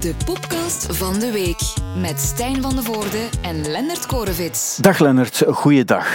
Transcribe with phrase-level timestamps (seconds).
[0.00, 4.76] De podcast van de week met Stijn van de Voorde en Lennart Korevits.
[4.76, 6.08] Dag Lennart, goeiedag.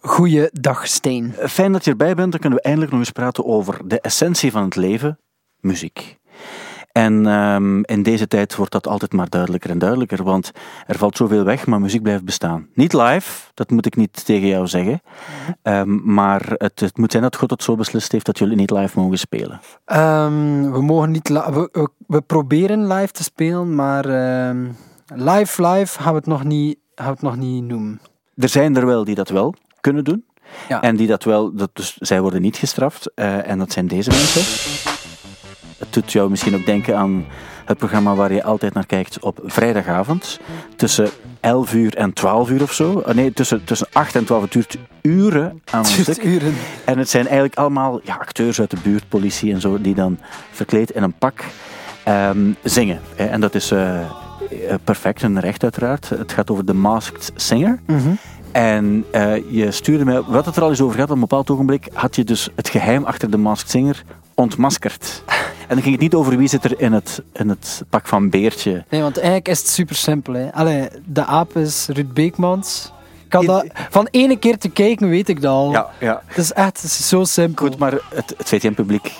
[0.00, 1.34] Goeiedag, Steen.
[1.48, 2.30] Fijn dat je erbij bent.
[2.30, 5.18] Dan kunnen we eindelijk nog eens praten over de essentie van het leven,
[5.60, 6.18] muziek.
[6.92, 10.50] En um, in deze tijd wordt dat altijd maar duidelijker en duidelijker, want
[10.86, 12.66] er valt zoveel weg, maar muziek blijft bestaan.
[12.74, 15.02] Niet live, dat moet ik niet tegen jou zeggen,
[15.62, 18.70] um, maar het, het, moet zijn dat God het zo beslist heeft dat jullie niet
[18.70, 19.60] live mogen spelen.
[19.86, 24.04] Um, we, mogen niet we, we, we, proberen live te spelen, maar
[25.14, 28.00] live, live gaan we, het nog niet, gaan we het nog niet noemen.
[28.36, 30.24] Er zijn er wel die dat wel kunnen doen.
[30.68, 30.82] Ja.
[30.82, 33.12] En die dat wel, dat dus, zij worden niet gestraft.
[33.14, 34.91] Uh, en dat zijn deze mensen.
[35.82, 37.24] Het doet jou misschien ook denken aan
[37.64, 40.40] het programma waar je altijd naar kijkt op vrijdagavond.
[40.76, 41.08] Tussen
[41.40, 43.02] 11 uur en 12 uur of zo.
[43.14, 44.66] Nee, tussen, tussen 8 en 12 uur.
[45.02, 46.24] Uren aan een stuk.
[46.24, 46.54] Uren.
[46.84, 50.18] En het zijn eigenlijk allemaal ja, acteurs uit de buurt, politie en zo, die dan
[50.50, 51.44] verkleed in een pak
[52.08, 53.00] um, zingen.
[53.16, 54.00] En dat is uh,
[54.84, 56.08] perfect en recht uiteraard.
[56.08, 57.80] Het gaat over The Masked Singer.
[57.86, 58.18] Mm -hmm.
[58.52, 61.50] En uh, je stuurde mij, wat het er al eens over gaat, op een bepaald
[61.50, 64.02] ogenblik had je dus het geheim achter de Masked Singer
[64.34, 65.22] ontmaskerd.
[65.68, 68.30] En dan ging het niet over wie zit er in het, in het pak van
[68.30, 68.84] Beertje.
[68.88, 70.34] Nee, want eigenlijk is het super simpel.
[70.34, 70.52] Hè.
[70.52, 72.92] Allee, de aap is Ruud Beekmans.
[73.28, 75.70] Kan dat, van ene keer te kijken weet ik dat al.
[75.72, 76.22] Ja, ja.
[76.26, 77.66] Het is echt het is zo simpel.
[77.66, 79.12] Goed, maar het, het VTM-publiek,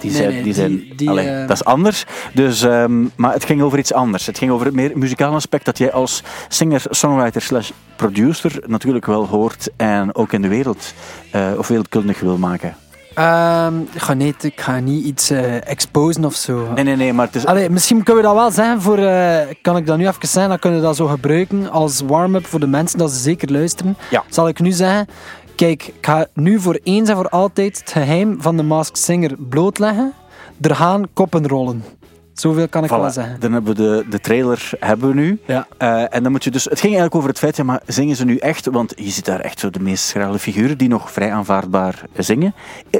[0.00, 2.04] die zijn, Nee, nee, die zijn die- die, allee, eh, dat is anders.
[2.34, 4.26] Dus, ehm, maar het ging over iets anders.
[4.26, 9.06] Het ging over het meer muzikale aspect dat jij als singer, songwriter slash producer natuurlijk
[9.06, 10.92] wel hoort en ook in de wereld
[11.30, 12.76] eh, of wereldkundig wil maken.
[13.18, 16.72] Ehm, ik ga niet, ik ga niet iets eh, exposen of zo.
[16.74, 17.46] Nee, nee, nee, maar het is...
[17.46, 18.98] Allee, misschien kunnen we dat wel zeggen voor.
[18.98, 20.48] eh, kan ik dat nu even zeggen?
[20.50, 23.96] Dan kunnen we dat zo gebruiken als warm-up voor de mensen dat ze zeker luisteren.
[24.10, 24.24] Ja.
[24.28, 25.06] Zal ik nu zeggen.
[25.56, 29.36] Kijk, ik ga nu voor eens en voor altijd het geheim van de Masked Singer
[29.48, 30.12] blootleggen.
[30.60, 31.84] Er gaan koppen rollen.
[32.40, 33.40] Zoveel kan ik wel zeggen.
[33.40, 35.40] dan hebben we de, de trailer hebben we nu.
[35.46, 35.66] Ja.
[35.76, 38.16] Eh, en dan moet je dus, het ging eigenlijk over het feit, ja, maar zingen
[38.16, 38.66] ze nu echt?
[38.66, 42.54] Want je ziet daar echt zo de meest schrale figuren die nog vrij aanvaardbaar zingen.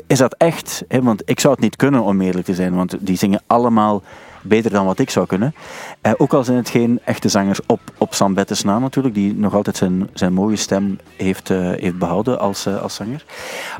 [0.06, 0.84] Is dat echt?
[0.88, 1.02] Hè?
[1.02, 4.02] Want ik zou het niet kunnen om eerlijk te zijn, want die zingen allemaal
[4.42, 5.54] beter dan wat ik zou kunnen.
[6.00, 9.34] Eh, ook al zijn het geen echte zangers op, op Sam Bettes na natuurlijk, die
[9.34, 13.24] nog altijd zijn, zijn mooie stem heeft, eh, heeft behouden als, als zanger.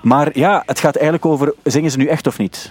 [0.03, 2.71] Maar ja, het gaat eigenlijk over, zingen ze nu echt of niet?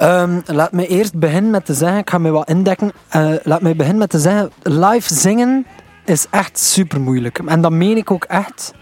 [0.00, 2.92] Ehm, laat me eerst beginnen met te zeggen, ik ga me wat indekken.
[3.08, 5.66] Eh, laat me beginnen met te zeggen, live zingen
[6.04, 7.38] is echt super moeilijk.
[7.38, 8.74] En dat meen ik ook echt.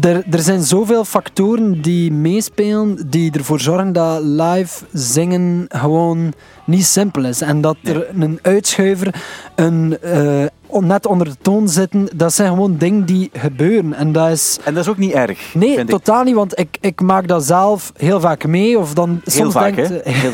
[0.00, 6.32] Er, er zijn zoveel factoren die meespelen, die ervoor zorgen dat live zingen gewoon
[6.66, 7.40] niet simpel is.
[7.40, 9.14] En dat er een uitschuiver,
[9.54, 13.92] een eh, net onder de toon zitten, dat zijn gewoon dingen die gebeuren.
[13.94, 14.58] En dat is...
[14.64, 15.54] En dat is ook niet erg.
[15.54, 15.88] Nee, ik.
[15.88, 18.78] totaal niet, want ik, ik maak dat zelf heel vaak mee.
[18.78, 20.04] Of dan Heel soms vaak, denkt?
[20.04, 20.32] Heel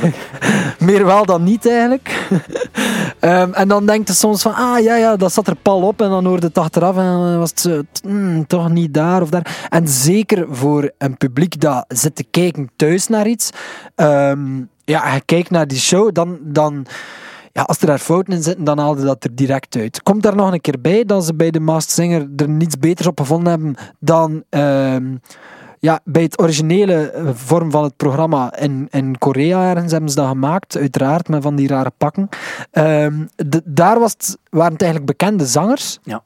[0.87, 2.27] meer wel dan niet eigenlijk.
[3.21, 6.01] Ehm, en dan denkt je soms van, ah ja, ja, dat zat er pal op.
[6.03, 9.23] En dan hoorde het achteraf en dan was het zo, t- mm, toch niet daar
[9.23, 9.67] of daar.
[9.69, 13.51] En zeker voor een publiek dat zit te kijken thuis naar iets.
[13.95, 14.41] ehm,
[14.85, 16.39] ja, je kijkt naar die show, dan...
[16.43, 16.87] dan
[17.55, 20.03] ja, als er daar fouten in zitten, dan haalde dat er direct uit.
[20.03, 23.07] Komt daar nog een keer bij dat ze bij de Masked Singer er niets beters
[23.07, 25.17] op gevonden hebben dan ehm,
[25.79, 30.17] ja, bij het originele eh, vorm van het programma in, in Korea ergens hebben ze
[30.17, 32.29] dat gemaakt, uiteraard, met van die rare pakken.
[32.71, 35.99] Ehm, de- daar was het, waren het eigenlijk bekende zangers.
[36.03, 36.23] Ja.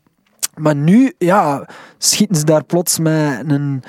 [0.55, 1.67] Maar nu ja,
[1.99, 3.83] schieten ze daar plots met een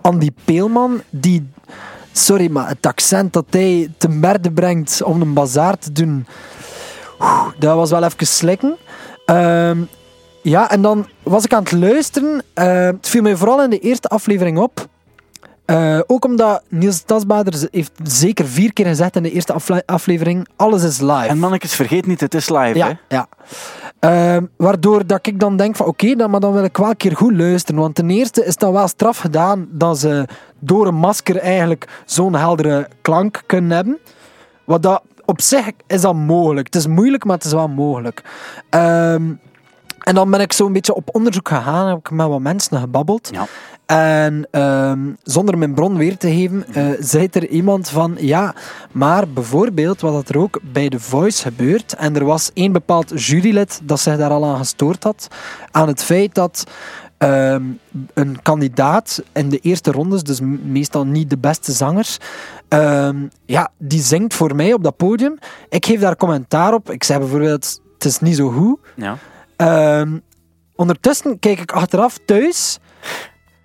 [0.00, 1.50] Andy Peelman, die,
[2.12, 6.26] sorry, maar het accent dat hij te merde brengt om een bazaar te doen,
[7.20, 8.76] oeh, dat was wel even slikken.
[9.24, 9.78] Ehm,
[10.42, 12.42] ja, en dan was ik aan het luisteren.
[12.54, 14.86] eh, het viel mij vooral in de eerste aflevering op.
[15.64, 20.48] Eh, ook omdat Niels Tasbader heeft zeker vier keer gezegd in de eerste afle- aflevering:
[20.56, 21.26] alles is live.
[21.26, 22.86] En mannetjes, vergeet niet, het is live, hè?
[22.88, 23.26] Ja, ja.
[23.98, 26.96] Ehm, waardoor dat ik dan denk van oké, dan, maar dan wil ik wel een
[26.96, 27.80] keer goed luisteren.
[27.80, 30.24] Want ten eerste is dat wel straf gedaan dat ze
[30.58, 33.98] door een masker eigenlijk zo'n heldere klank kunnen hebben.
[34.64, 36.66] Wat dat op zich is dat mogelijk.
[36.66, 38.22] Het is moeilijk, maar het is wel mogelijk.
[38.70, 39.32] Ehm,
[39.98, 42.80] en dan ben ik zo een beetje op onderzoek gegaan, heb ik met wat mensen
[42.80, 43.28] gebabbeld.
[43.32, 43.46] Ja.
[43.86, 48.54] En ehm, zonder mijn bron weer te geven, eh, zei er iemand van ja,
[48.92, 53.26] maar bijvoorbeeld wat dat er ook bij The Voice gebeurt, en er was één bepaald
[53.26, 55.28] jurylid dat zich daar al aan gestoord had,
[55.70, 56.64] aan het feit dat
[57.18, 57.62] ehm,
[58.14, 62.18] een kandidaat in de eerste rondes, dus meestal niet de beste zangers,
[62.68, 65.38] ehm, ja, die zingt voor mij op dat podium.
[65.68, 66.90] Ik geef daar commentaar op.
[66.90, 68.78] Ik zeg bijvoorbeeld, het is niet zo goed.
[68.94, 69.16] Ja.
[69.56, 70.18] Ehm,
[70.74, 72.78] ondertussen kijk ik achteraf thuis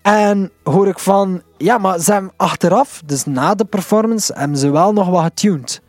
[0.02, 4.70] en hoor ik van, ja, maar ze hebben achteraf, dus na de performance, hebben ze
[4.70, 5.82] wel nog wat getuned.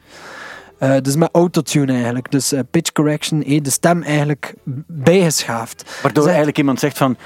[0.82, 2.30] Eh, dus met autotune eigenlijk.
[2.30, 4.54] Dus eh, pitch correction, eh, de stem eigenlijk
[4.86, 5.84] bijgeschaafd.
[6.02, 7.16] Waardoor Dus eigenlijk iemand zegt van...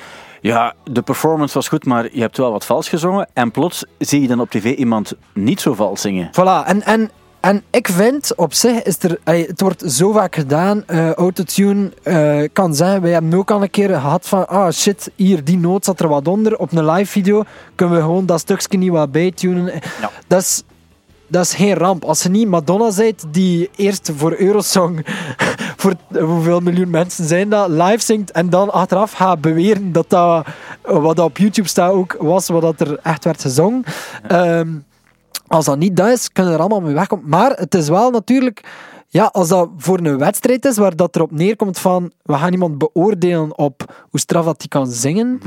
[0.40, 3.28] Ja, de performance was goed, maar je hebt wel wat vals gezongen.
[3.32, 6.30] En plots zie je dan op tv iemand niet zo vals zingen.
[6.32, 7.10] Voilà, en, en,
[7.40, 10.82] en ik vind op zich is er, het wordt zo vaak gedaan.
[10.86, 13.00] eh, autotune eh, kan zijn.
[13.00, 16.08] Wij hebben ook al een keer gehad van, ah shit, hier die noot zat er
[16.08, 16.56] wat onder.
[16.56, 17.42] Op een live video
[17.74, 19.64] kunnen we gewoon dat stukje niet wat bijtunen.
[20.00, 20.10] Ja.
[20.26, 20.62] Dat is.
[21.28, 22.04] Dat is geen ramp.
[22.04, 25.06] Als je niet Madonna bent die eerst voor Eurosong,
[25.80, 30.46] voor hoeveel miljoen mensen zijn dat, live zingt en dan achteraf gaat beweren dat dat,
[30.82, 33.84] wat dat op YouTube staat ook was, wat dat er echt werd gezongen.
[34.28, 34.68] Ehm,
[35.46, 37.28] als dat niet dat is, kunnen er allemaal mee wegkomen.
[37.28, 38.64] Maar het is wel natuurlijk...
[39.08, 42.12] Ja, als dat voor een wedstrijd is, waar dat erop neerkomt van...
[42.22, 45.40] We gaan iemand beoordelen op hoe straf dat die kan zingen...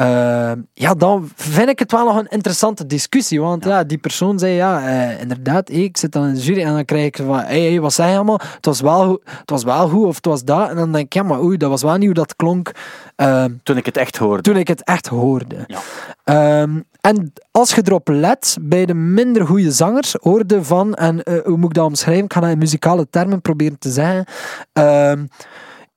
[0.00, 3.40] eh, ja, dan vind ik het wel nog een interessante discussie.
[3.40, 6.62] Want ja, die persoon zei, ja, eh, inderdaad, hey, ik zit dan in de jury
[6.62, 8.40] en dan krijg ik van, hey, hey, wat zei je allemaal?
[8.54, 10.68] Het was, wel, goed- het was wel goed of het was dat.
[10.68, 12.70] En dan denk ik, ja, maar oei, dat was wel niet hoe dat klonk.
[13.16, 14.42] eh, Toen ik het echt hoorde.
[14.42, 15.56] toen ik het echt hoorde.
[15.66, 15.78] Ja.
[16.24, 21.34] Ehm, en als je erop let, bij de minder goede zangers, hoorde van, en eh,
[21.44, 22.24] hoe moet ik dat omschrijven?
[22.24, 24.24] Ik ga dat in muzikale termen proberen te zeggen.
[24.72, 25.24] Ehm,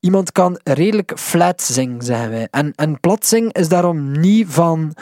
[0.04, 2.48] iemand kan redelijk flat zingen, zeggen wij.
[2.52, 4.96] En, en plat zingen is daarom niet van,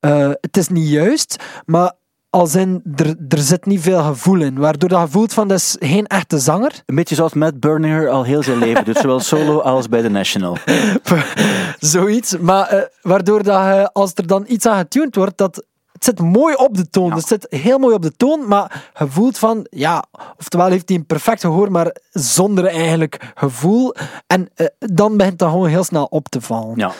[0.00, 1.92] eh, het is niet juist, maar
[2.30, 5.58] als in, er, er zit niet veel gevoel in, waardoor dat je voelt van, dat
[5.58, 6.82] is geen echte zanger.
[6.86, 8.96] Een beetje zoals Matt Berninger al heel zijn leven doet.
[8.96, 10.56] Zowel solo als bij The National.
[11.78, 12.36] Zoiets.
[12.38, 15.64] Maar eh, waardoor dat je, als er dan iets aan getuned wordt, dat
[15.96, 17.08] het zit mooi op de toon.
[17.08, 17.14] Ja.
[17.14, 20.04] Het zit heel mooi op de toon, maar je voelt van, ja,
[20.38, 23.94] oftewel heeft hij een perfect gehoor, maar zonder eigenlijk gevoel.
[24.26, 26.76] En eh, dan begint dat gewoon heel snel op te vallen.
[26.76, 26.92] Ja.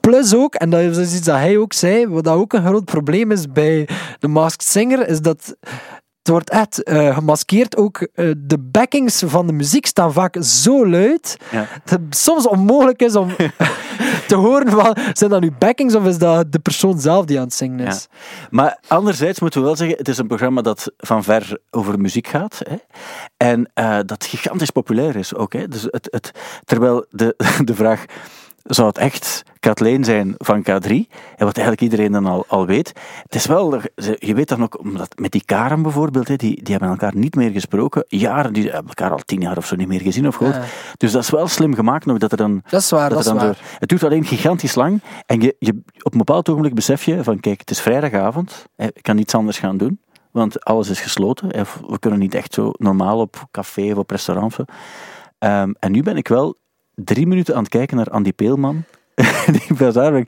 [0.00, 2.84] Plus ook, en dat is dus iets dat hij ook zei, wat ook een groot
[2.84, 3.88] probleem is bij
[4.18, 5.56] de Masked Singer, is dat
[6.22, 7.76] het wordt echt eh, gemaskeerd.
[7.76, 11.66] Ook eh, de backings van de muziek staan vaak zo luid Ja.
[11.84, 13.28] dat het soms onmogelijk is om
[14.32, 17.44] te horen van, zijn dat nu backings of is dat de persoon zelf die aan
[17.44, 18.08] het zingen is?
[18.50, 22.26] Maar anderzijds moeten we wel zeggen, het is een programma dat van ver over muziek
[22.26, 22.62] gaat.
[22.68, 22.76] Hè?
[23.36, 25.70] En eh, dat gigantisch populair is ook.
[25.70, 26.30] Dus het, het,
[26.64, 27.34] terwijl de,
[27.64, 28.04] de vraag,
[28.62, 30.90] zou het echt Kathleen zijn van K3?
[31.36, 32.92] En wat eigenlijk iedereen dan al, al weet.
[33.22, 33.80] Het is wel,
[34.18, 37.50] je weet dan ook, omdat met die Karen bijvoorbeeld, die, die hebben elkaar niet meer
[37.50, 38.04] gesproken.
[38.08, 40.56] Jaren, die hebben elkaar al tien jaar of zo niet meer gezien of gehoord.
[40.56, 40.62] Ja.
[40.96, 43.18] Dus dat is wel slim gemaakt nog, dat er dan Dat is waar, dat, dat
[43.20, 43.44] is dan waar.
[43.46, 45.00] door- het duurt alleen gigantisch lang.
[45.26, 48.64] En je, je, op een bepaald ogenblik besef je van, kijk, het is vrijdagavond.
[48.76, 50.00] Ik kan niets anders gaan doen.
[50.30, 51.48] Want alles is gesloten.
[51.86, 54.56] We kunnen niet echt zo normaal op café of op restaurant.
[55.38, 56.56] Ehm, en nu ben ik wel
[56.94, 58.84] drie minuten aan het kijken naar Andy Peelman.
[59.66, 60.12] die bazaar.
[60.12, 60.26] Dan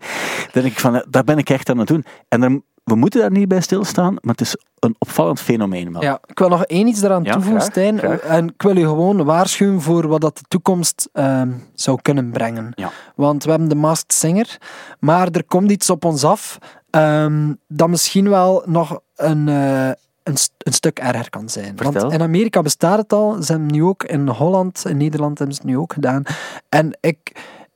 [0.52, 2.04] denk ik van, eh, daar ben ik echt aan het doen.
[2.28, 5.92] En we moeten daar niet bij stilstaan, maar het is een opvallend fenomeen.
[5.92, 6.02] wel.
[6.02, 7.98] Ja, ik wil nog één iets daaraan Ja, toevoegen, graag, Stijn.
[7.98, 8.18] graag.
[8.20, 12.72] En ik wil u gewoon waarschuwen voor wat dat de toekomst ehm, zou kunnen brengen.
[12.74, 12.90] Ja.
[13.14, 14.58] Want we hebben de Masked Singer,
[15.00, 16.58] maar er komt iets op ons af
[16.90, 19.90] ehm, dat misschien wel nog een, eh,
[20.24, 21.76] een, st- een stuk erger kan zijn.
[21.76, 22.00] Vertel.
[22.00, 25.38] Want in Amerika bestaat het al, ze hebben het nu ook in Holland, in Nederland
[25.38, 26.22] hebben ze het nu ook gedaan.
[26.68, 27.18] En ik,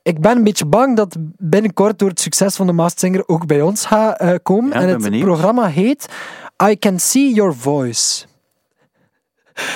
[0.03, 3.47] ik ben een beetje bang dat binnenkort door het succes van de Masked Singer ook
[3.47, 4.71] bij ons gaat eh, komen.
[4.73, 5.25] Ja, en het benieuwd.
[5.25, 6.09] programma heet
[6.71, 8.25] I Can See Your Voice.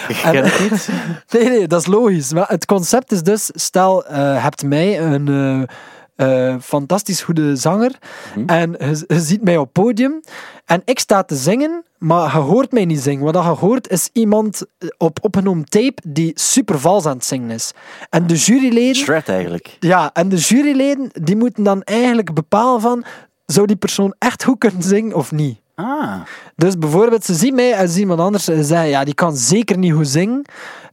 [0.08, 0.88] Ik ken het niet.
[1.40, 2.32] Nee, nee, dat is logisch.
[2.32, 5.76] Maar het concept is dus, stel, eh hebt mij een eh,
[6.22, 7.98] eh, fantastisch goede zanger
[8.34, 8.48] Mhm.
[8.48, 10.20] en je, je ziet mij op podium
[10.64, 13.24] en ik sta te zingen, maar je hoort mij niet zingen.
[13.24, 17.50] Wat je hoort is iemand eh, op opgenomen tape die super vals aan het zingen
[17.50, 17.72] is.
[18.10, 18.94] En de juryleden...
[18.94, 19.76] Shred eigenlijk.
[19.80, 23.04] Ja, en de juryleden die moeten dan eigenlijk bepalen van,
[23.46, 25.60] zou die persoon echt goed kunnen zingen of niet?
[25.74, 26.20] Ah,
[26.56, 29.14] Dus bijvoorbeeld, ze zien mij en ze zien iemand anders en ze zeggen, ja, die
[29.14, 30.44] kan zeker niet goed zingen.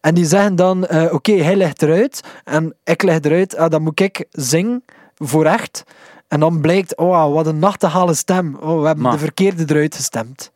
[0.01, 3.81] En die zeggen dan, eh, oké, hij legt eruit en ik leg eruit, ah, dan
[3.81, 4.83] moet ik zingen,
[5.19, 5.83] voor echt.
[6.27, 8.55] En dan blijkt, oh, wat een nachtegale stem.
[8.59, 10.51] Oh, we hebben Maar- de verkeerde eruit gestemd.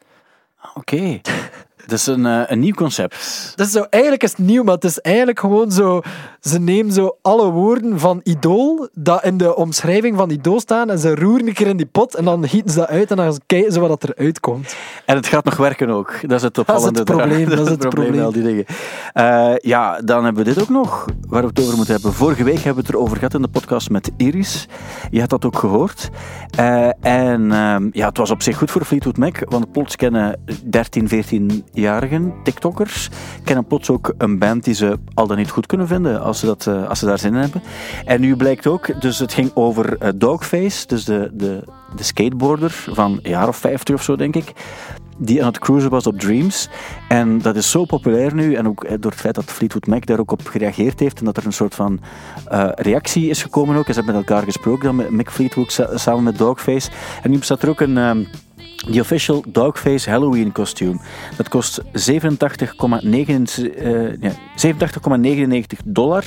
[0.74, 1.22] oké.
[1.86, 3.54] Dat is een, eh, een nieuw concept.
[3.56, 6.02] Dat is zo, eigenlijk is het nieuw, maar het is eigenlijk gewoon zo...
[6.40, 11.00] Ze nemen zo alle woorden van Idool, dat in de omschrijving van Idool staan, en
[11.00, 13.40] ze roeren een keer in die pot, en dan gieten ze dat uit, en dan
[13.46, 14.76] kijken ze wat dat eruit komt.
[15.06, 16.20] En het gaat nog werken ook.
[16.22, 17.04] Dat is het het opvallende.
[17.04, 17.56] probleem, eraan.
[17.56, 18.24] dat is het probleem.
[18.24, 18.66] al die dingen.
[19.14, 22.14] Eh, ja, dan hebben we dit ook nog, waar we het over moeten hebben.
[22.14, 24.68] Vorige week hebben we het erover gehad in de podcast met Iris.
[25.12, 26.10] Je had dat ook gehoord.
[26.58, 30.40] Eh, en ehm, ja, het was op zich goed voor Fleetwood Mac, want plots kennen
[30.64, 31.08] 13,
[31.78, 33.10] 14-jarigen, TikTokkers,
[33.44, 36.46] kennen plots ook een band die ze al dan niet goed kunnen vinden als ze,
[36.46, 37.62] dat, eh, als ze daar zin in hebben.
[38.06, 41.64] En nu blijkt ook, dus het ging over eh, Dogface, dus de, de,
[41.96, 44.54] de skateboarder van een jaar of 50 of zo, denk ik.
[45.18, 46.70] die aan het cruisen was op Dreams.
[47.08, 50.06] En dat is zo populair nu, en ook eh, door het feit dat Fleetwood Mac
[50.06, 52.00] daar ook op gereageerd heeft en dat er een soort van
[52.76, 53.88] reactie is gekomen ook.
[53.88, 56.90] En ze hebben met elkaar gesproken, dan met Mick Fleetwood sa- samen met Dogface.
[57.22, 57.98] En nu bestaat er ook een...
[57.98, 58.24] ehm,
[58.88, 61.02] die official Dogface Halloween kostuum.
[61.38, 61.88] Dat kost 87,99
[63.76, 66.26] eh, ja, 87,99 dollar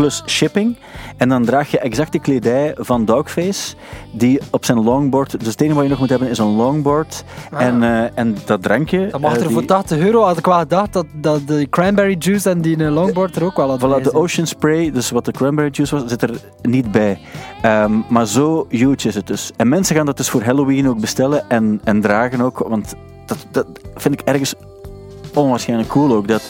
[0.00, 0.76] plus shipping.
[1.16, 3.74] En dan draag je exact de kledij van Dogface,
[4.12, 5.38] die op zijn longboard...
[5.38, 8.62] Dus het enige wat je nog moet hebben is een longboard en, eh, en dat
[8.62, 9.08] drankje.
[9.10, 10.22] Dat mag eh, er die- voor 80 euro.
[10.22, 13.56] Had ik wel gedacht dat, dat de cranberry juice en die eh, longboard er ook
[13.56, 14.00] wel hadden.
[14.00, 16.30] Voilà, de Ocean Spray, dus wat de cranberry juice was, zit er
[16.62, 17.18] niet bij.
[17.62, 19.50] Ehm, maar zo huge is het dus.
[19.56, 22.58] En mensen gaan dat dus voor Halloween ook bestellen en, en dragen ook.
[22.58, 22.94] Want
[23.26, 24.54] dat, dat vind ik ergens
[25.34, 26.28] onwaarschijnlijk cool ook.
[26.28, 26.42] Dat,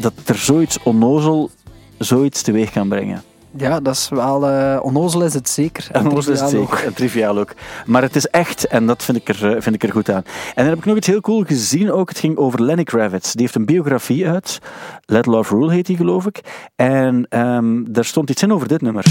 [0.00, 1.50] dat er zoiets onnozel
[1.98, 3.22] zoiets teweeg kan brengen.
[3.56, 4.48] Ja, dat is wel...
[4.48, 5.86] eh onnozel is het zeker.
[5.92, 6.70] En ons is het triviaal ook.
[6.74, 6.86] zeker.
[6.86, 7.52] En triviaal ook.
[7.86, 10.22] Maar het is echt, en dat vind ik, er, eh, vind ik er goed aan.
[10.24, 12.08] En dan heb ik nog iets heel cool gezien ook.
[12.08, 13.32] Het ging over Lenny Kravitz.
[13.32, 14.58] Die heeft een biografie uit.
[15.04, 16.40] Let Love Rule heet die, geloof ik.
[16.76, 19.04] En ehm, daar stond iets in over dit nummer.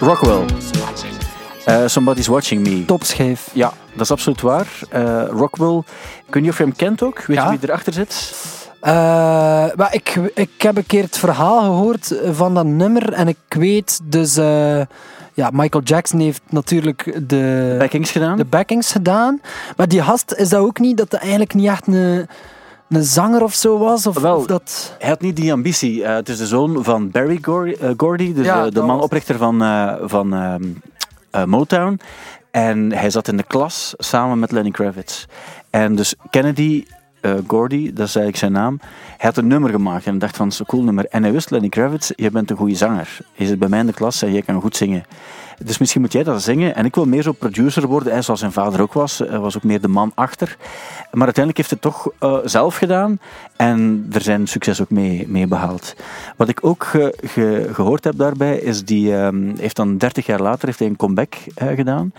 [0.00, 0.44] Rockwell.
[1.64, 2.84] Eh, Somebody's Watching Me.
[2.84, 3.48] Topschijf.
[3.52, 4.66] Ja, dat is absoluut waar.
[4.90, 5.82] Eh, Rockwell.
[6.26, 7.20] Ik weet niet of je hem kent ook.
[7.24, 7.50] Weet Ja.
[7.52, 8.34] je wie erachter zit?
[8.80, 8.92] Eh,
[9.76, 14.00] maar ik, ik heb een keer het verhaal gehoord van dat nummer en ik weet
[14.04, 14.34] dus...
[15.34, 18.36] ja, Michael Jackson heeft natuurlijk de, Backings gedaan.
[18.36, 19.40] de backings gedaan.
[19.76, 22.26] Maar die gast, is dat ook niet dat hij eigenlijk niet echt een,
[22.88, 24.06] een zanger of zo was?
[24.06, 24.94] Of, Wel, of dat...
[24.98, 26.04] Hij had niet die ambitie.
[26.06, 29.36] Het is de zoon van Barry Gordy, Gordy dus Ja, de dat man was- oprichter
[29.38, 29.58] van,
[30.08, 30.32] van
[31.34, 32.00] eh, Motown.
[32.50, 35.24] En hij zat in de klas samen met Lenny Kravitz.
[35.70, 36.84] En dus Kennedy
[37.20, 38.80] eh, Gordy, dat is eigenlijk zijn naam,
[39.18, 41.06] had een nummer gemaakt en dacht van, een cool nummer.
[41.06, 43.18] En hij wist, Lenny Kravitz, je bent een goede zanger.
[43.34, 45.04] Je zit bij mij in de klas en jij kan goed zingen.
[45.64, 46.74] Dus misschien moet jij dat zingen.
[46.74, 49.18] En ik wil meer zo producer worden, zoals zijn vader ook was.
[49.18, 50.56] Hij was ook meer de man achter.
[51.12, 53.18] Maar uiteindelijk heeft hij het toch eh, zelf gedaan.
[53.56, 55.94] En er zijn succes ook mee, mee behaald.
[56.36, 60.40] Wat ik ook ge- ge- gehoord heb daarbij, is die ehm, heeft dan 30 jaar
[60.40, 62.12] later heeft hij een comeback eh, gedaan.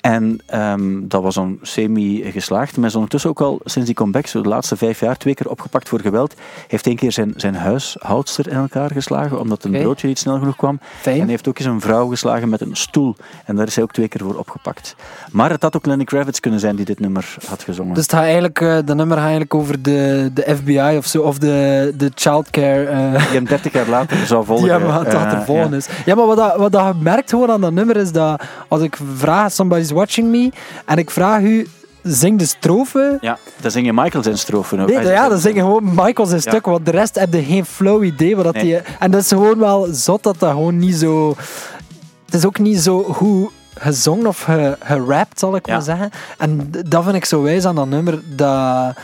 [0.00, 2.76] En ehm, dat was dan semi-geslaagd.
[2.76, 5.48] Maar is ondertussen ook al sinds die comeback, zo de laatste vijf jaar, twee keer
[5.48, 6.34] opgepakt voor geweld.
[6.68, 10.56] Heeft één keer zijn, zijn huishoudster in elkaar geslagen, omdat een broodje niet snel genoeg
[10.56, 10.80] kwam.
[11.00, 11.20] Fijn.
[11.20, 13.16] En heeft ook eens een vrouw geslagen met een stoel.
[13.44, 14.96] En daar is hij ook twee keer voor opgepakt.
[15.32, 17.94] Maar het had ook Lenny Kravitz kunnen zijn die dit nummer had gezongen.
[17.94, 21.22] Dus het gaat eigenlijk, eh dat nummer gaat eigenlijk over de, de FBI of zo,
[21.22, 22.84] of de, de childcare...
[22.84, 24.66] eh, Die hem 30 jaar later zou volgen.
[24.66, 25.76] Ja, maar dat Eh, er volgen ja.
[25.76, 25.88] is.
[26.04, 28.82] Ja, maar wat, dat, wat dat je merkt gewoon aan dat nummer is dat als
[28.82, 30.50] ik vraag Somebody's Watching Me
[30.86, 31.68] en ik vraag u,
[32.02, 33.18] zing de strofe.
[33.20, 34.86] Ja, dan zing je Michael zijn strofe ook.
[34.88, 36.50] Nee, ja, zegt- dan zingen gewoon Michael zijn Ja.
[36.50, 38.36] stuk, want de rest heb je geen flow idee.
[38.36, 38.62] Wat dat Nee.
[38.62, 41.34] die, en dat is gewoon wel zot dat dat gewoon niet zo...
[42.24, 45.72] Het is ook niet zo goed gezongen of ge, gerapt, zal ik Ja.
[45.72, 46.10] maar zeggen.
[46.38, 48.94] En dat vind ik zo wijs aan dat nummer, dat...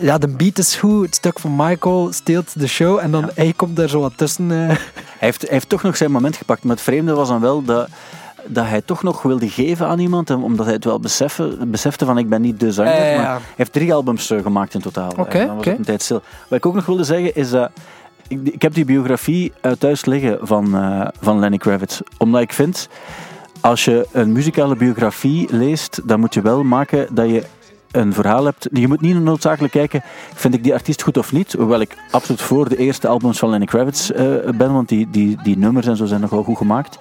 [0.00, 3.30] Ja, de beat is goed, het stuk van Michael steelt de show en dan Ja.
[3.34, 4.50] hij komt er zo wat tussen.
[4.50, 4.76] eh.
[5.22, 6.62] Hij heeft, hij heeft toch nog zijn moment gepakt.
[6.62, 7.88] Maar het vreemde was dan wel dat,
[8.46, 10.30] dat hij toch nog wilde geven aan iemand.
[10.30, 13.10] Omdat hij het wel besefte, besefte van ik ben niet de zanger.
[13.10, 13.16] Ja.
[13.16, 15.12] Maar hij heeft drie albums eh, gemaakt in totaal.
[15.16, 16.22] Oké, dan was een tijd stil.
[16.48, 17.70] Wat ik ook nog wilde zeggen is dat...
[18.28, 22.00] Ik, ik heb die biografie eh, thuis liggen van, eh, van Lenny Kravitz.
[22.18, 22.88] Omdat ik vind...
[23.60, 27.44] Als je een muzikale biografie leest, dan moet je wel maken dat je
[27.90, 28.68] een verhaal hebt.
[28.72, 30.02] Je moet niet noodzakelijk kijken,
[30.34, 31.52] vind ik die artiest goed of niet?
[31.52, 34.10] Hoewel ik absoluut voor de eerste albums van Lenny Kravitz
[34.56, 36.98] ben, want die, die, die nummers en zo zijn nogal goed gemaakt.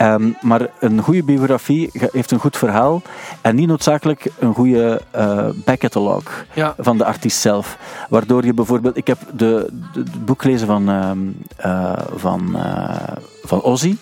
[0.00, 3.02] Ehm, maar een goede biografie heeft een goed verhaal
[3.40, 6.74] en niet noodzakelijk een goede eh backcatalog Ja.
[6.78, 7.78] van de artiest zelf.
[8.08, 11.18] Waardoor je bijvoorbeeld, ik heb de, de- het boek gelezen van, ehm,
[11.56, 13.96] eh, van, eh, van Ozzy.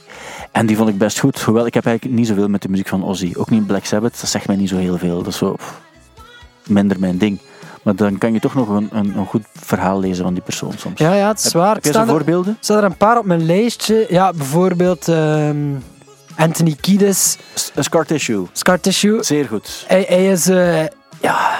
[0.53, 1.41] En die vond ik best goed.
[1.43, 3.33] Hoewel ik heb eigenlijk niet zoveel met de muziek van Ozzy.
[3.37, 5.17] Ook niet Black Sabbath, dat zegt mij niet zo heel veel.
[5.19, 5.81] Dat is zo pff,
[6.67, 7.39] minder mijn ding.
[7.83, 10.73] Maar dan kan je toch nog een, een, een goed verhaal lezen van die persoon
[10.77, 10.99] soms.
[11.01, 11.75] Ja, ja, het is waar.
[11.75, 12.53] Heb staan er- voorbeelden?
[12.53, 14.07] Er staan er een paar op mijn lijstje.
[14.09, 15.57] Ja, bijvoorbeeld ehm,
[16.37, 17.37] Anthony Kiedis,
[17.77, 18.47] scar tissue.
[18.53, 19.23] Scar Tissue.
[19.23, 19.85] Zeer goed.
[19.87, 20.47] Hij, hij is...
[20.49, 20.85] eh,
[21.21, 21.57] ja...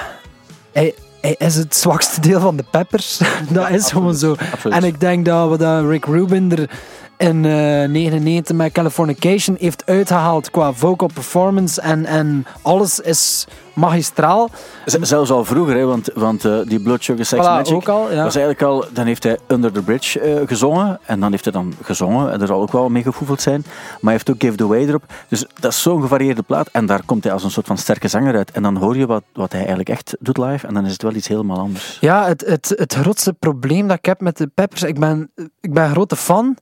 [0.73, 3.21] Hij, hij is het zwakste deel van de Peppers.
[3.51, 4.37] dat is gewoon zo.
[4.53, 4.77] Absoluut.
[4.77, 6.71] En ik denk dat we dat Rick Rubin er
[7.17, 13.47] in eh 99 met Californication heeft uitgehaald qua vocal performance en, en alles is
[13.79, 14.51] magistraal.
[14.85, 17.89] Z- Zelfs al vroeger, hè, want, want eh, die Blood Sugar Sex Voilà, Magic ook
[17.89, 18.23] al, ja.
[18.23, 18.85] was eigenlijk al...
[18.93, 20.99] Dan heeft hij Under the Bridge eh, gezongen.
[21.05, 22.33] En dan heeft hij dan gezongen.
[22.33, 23.63] En er zal ook wel mee gevoefeld zijn.
[23.67, 25.03] Maar hij heeft ook Give the Way erop.
[25.29, 26.69] Dus dat is zo'n gevarieerde plaat.
[26.73, 28.51] En daar komt hij als een soort van sterke zanger uit.
[28.51, 30.67] En dan hoor je wat, wat hij eigenlijk echt doet live.
[30.67, 31.99] En dan is het wel iets helemaal anders.
[32.01, 35.31] Ja, het, het, het grootste probleem dat ik heb met de Peppers, ik ben,
[35.61, 36.57] ik ben een grote fan.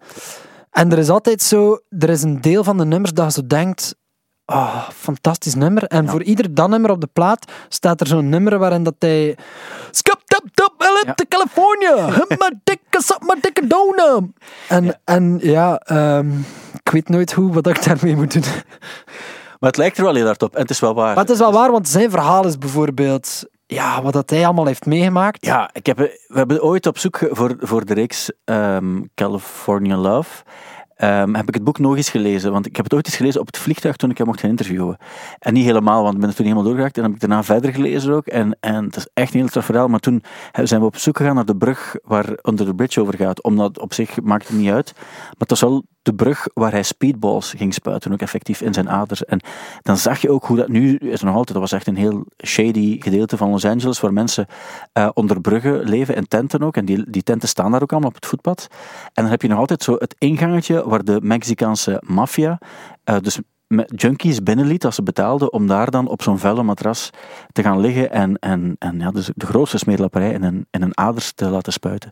[0.71, 3.47] En er is altijd zo, er is een deel van de nummers dat je zo
[3.47, 3.95] denkt,
[4.47, 5.85] Oh, fantastisch nummer.
[5.85, 9.37] En voor ieder dat nummer op de plaat staat er zo'n nummer waarin dat hij...
[9.91, 10.75] Skip, tap, tap,
[11.07, 11.15] Ja.
[11.15, 12.05] to California.
[12.05, 14.31] Humma, dikke, sap, maar dikke donut.
[14.69, 16.31] En ja, en, ja ehm,
[16.83, 18.43] ik weet nooit hoe, wat ik daarmee moet doen.
[19.61, 20.55] Maar het lijkt er wel heel hard op.
[20.55, 21.15] En het is wel waar.
[21.15, 23.45] Maar het is wel waar, want zijn verhaal is bijvoorbeeld...
[23.67, 25.45] Ja, wat dat hij allemaal heeft meegemaakt.
[25.45, 30.43] Ja, ik heb, we hebben ooit op zoek voor, voor de reeks ehm, California Love.
[30.97, 32.53] Ehm, heb ik het boek nog eens gelezen.
[32.53, 34.51] Want ik heb het ooit eens gelezen op het vliegtuig toen ik hem mocht gaan
[34.51, 34.97] interviewen.
[35.39, 36.97] En niet helemaal, want ik ben er toen helemaal doorgeraakt.
[36.97, 38.27] En heb ik daarna verder gelezen ook.
[38.27, 39.89] En, en het is echt een heel straf verhaal.
[39.89, 40.23] Maar toen
[40.63, 43.43] zijn we op zoek gegaan naar de brug waar Under the Bridge over gaat.
[43.43, 44.93] Omdat op zich maakt het niet uit.
[44.95, 48.91] Maar het was wel de brug waar hij speedballs ging spuiten, ook effectief in zijn
[48.91, 49.25] aders.
[49.25, 49.41] En
[49.83, 51.53] dan zag je ook hoe dat nu is nog altijd.
[51.53, 54.47] Dat was echt een heel shady gedeelte van Los Angeles, waar mensen
[54.93, 56.77] eh, onder bruggen leven, in tenten ook.
[56.77, 58.69] En die, die tenten staan daar ook allemaal op het voetpad.
[59.13, 62.59] En dan heb je nog altijd zo het ingangetje waar de Mexicaanse maffia,
[63.05, 67.11] eh, dus met junkies binnenliet als ze betaalden, om daar dan op zo'n vuile matras
[67.53, 70.97] te gaan liggen en, en, en ja, dus de grootste smeerlapperij in een, in een
[70.99, 72.11] aders te laten spuiten.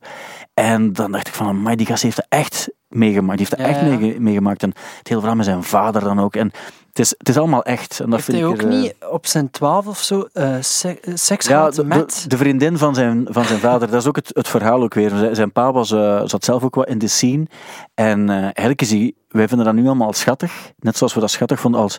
[0.55, 3.39] En dan dacht ik van, maar die gast heeft dat echt meegemaakt.
[3.39, 4.21] Die heeft dat Ja, echt ja.
[4.21, 4.63] meegemaakt.
[4.63, 6.37] En het hele verhaal met zijn vader dan ook.
[6.37, 6.51] En
[6.89, 8.01] het is, het is allemaal echt.
[8.01, 10.55] En dat Heeft vind hij ook er, eh, niet op zijn twaalf of zo eh,
[10.61, 12.25] se- eh, seks ja, gehad de, de, met...
[12.29, 15.11] de vriendin van zijn, van zijn vader, dat is ook het, het verhaal ook weer.
[15.11, 15.89] Zijn, zijn pa was,
[16.25, 17.47] zat zelf ook wel in de scene.
[17.95, 20.73] En eh, eigenlijk is hij, wij vinden dat nu allemaal schattig.
[20.79, 21.99] Net zoals we dat schattig vonden als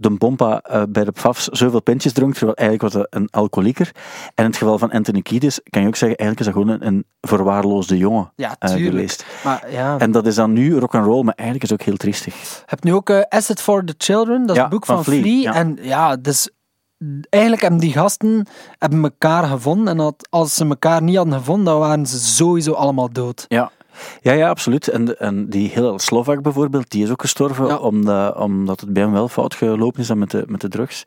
[0.00, 3.90] de Bompa eh, bij de Pfafs zoveel pintjes dronk, terwijl eigenlijk was dat een alcoholieker.
[4.34, 6.80] En in het geval van Anthony Kiedis kan je ook zeggen, eigenlijk is dat gewoon
[6.80, 9.24] een, een verwaarloosde jongen Ja, eh, geweest.
[9.44, 11.86] Maar ja, En dat is dan nu rock and roll, maar eigenlijk is het ook
[11.86, 12.34] heel triestig.
[12.34, 14.94] Je hebt nu ook eh, Asset for the Children, dat is Ja, een boek van
[14.94, 15.40] van, Flea, Flea.
[15.40, 15.54] ja.
[15.54, 16.50] En ja, dus
[17.28, 18.46] eigenlijk hebben die gasten
[18.78, 19.98] hebben elkaar gevonden.
[19.98, 23.44] En als ze elkaar niet hadden gevonden, dan waren ze sowieso allemaal dood.
[23.48, 23.70] Ja.
[24.20, 24.88] Ja, ja, absoluut.
[24.88, 27.76] En, en die Hillel Slovak bijvoorbeeld, die is ook gestorven Ja.
[27.76, 31.04] omdat, omdat het bij hem wel fout gelopen is dan met de, met de drugs.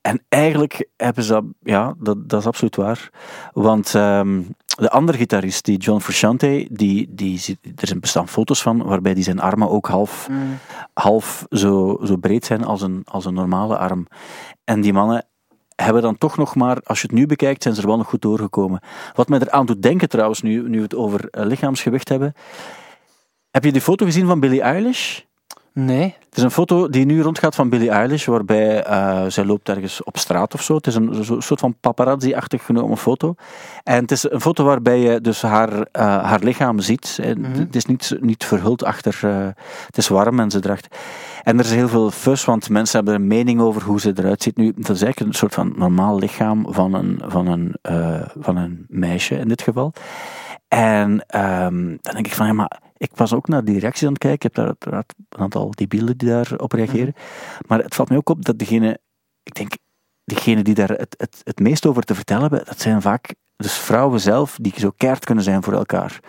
[0.00, 3.10] En eigenlijk hebben ze dat, ja, dat, dat is absoluut waar.
[3.52, 8.82] Want ehm, de andere gitarist, die John Frusciante, die, die, er zijn bestaan foto's van
[8.82, 10.28] waarbij die zijn armen ook half,
[10.94, 14.06] half zo, zo breed zijn als een, als een normale arm.
[14.64, 15.26] En die mannen
[15.76, 18.08] hebben dan toch nog maar, als je het nu bekijkt, zijn ze er wel nog
[18.08, 18.80] goed doorgekomen.
[19.14, 22.34] Wat mij eraan doet denken trouwens, nu, nu we het over eh, lichaamsgewicht hebben.
[23.50, 25.20] Heb je die foto gezien van Billie Eilish?
[25.72, 26.16] Nee.
[26.28, 30.02] Het is een foto die nu rondgaat van Billie Eilish, waarbij eh, zij loopt ergens
[30.02, 30.74] op straat of zo.
[30.74, 33.34] Het is een soort van paparazzi-achtig genomen foto.
[33.82, 37.18] En het is een foto waarbij je dus haar, eh, haar lichaam ziet.
[37.36, 37.58] Mhm.
[37.58, 39.18] Het is niet, niet verhuld achter...
[39.86, 40.96] het is warm en ze draagt...
[41.44, 44.42] En er is heel veel fuss, want mensen hebben een mening over hoe ze eruit
[44.42, 44.56] ziet.
[44.56, 48.56] Nu, dat is eigenlijk een soort van normaal lichaam van een, van een, eh, van
[48.56, 49.92] een meisje in dit geval.
[50.68, 54.12] En ehm, dan denk ik van, ja, maar ik was ook naar die reacties aan
[54.12, 54.36] het kijken.
[54.36, 57.14] Ik heb daar uiteraard een aantal debielen die daarop reageren.
[57.66, 58.98] Maar het valt mij ook op dat degene,
[59.42, 59.72] ik denk,
[60.24, 63.72] degene die daar het, het, het meest over te vertellen hebben, dat zijn vaak dus
[63.72, 66.20] vrouwen zelf die zo keihard kunnen zijn voor elkaar.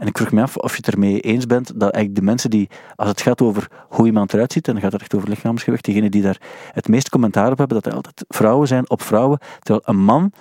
[0.00, 2.50] En ik vroeg me af of je het ermee eens bent dat eigenlijk de mensen
[2.50, 5.28] die, als het gaat over hoe iemand eruit ziet, en dan gaat het echt over
[5.28, 6.40] lichaamsgewicht, degene die daar
[6.72, 9.38] het meest commentaar op hebben, dat er altijd vrouwen zijn op vrouwen.
[9.58, 10.32] Terwijl een man,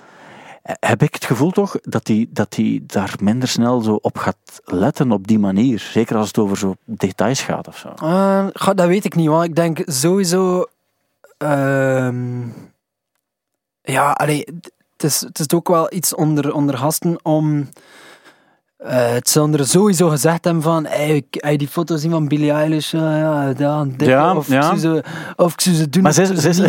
[0.61, 4.17] eh, heb ik het gevoel toch, dat die, dat die daar minder snel zo op
[4.17, 5.79] gaat letten op die manier.
[5.79, 7.89] Zeker als het over zo details gaat of zo.
[8.05, 10.65] Eh, dat weet ik niet, want ik denk sowieso...
[11.37, 12.47] ehm,
[13.81, 14.45] ja, allee,
[14.93, 17.69] het is, het is ook wel iets onder, onder gasten om...
[18.79, 22.93] eh, het er sowieso gezegd hebben van, hey, hey, die foto zien van Billie Eilish,
[22.93, 23.53] eh, ja,
[23.97, 24.57] Ja, of, ja.
[24.57, 25.03] Ik zou ze,
[25.35, 26.61] of ik zou ze doen, Maar ze zou ze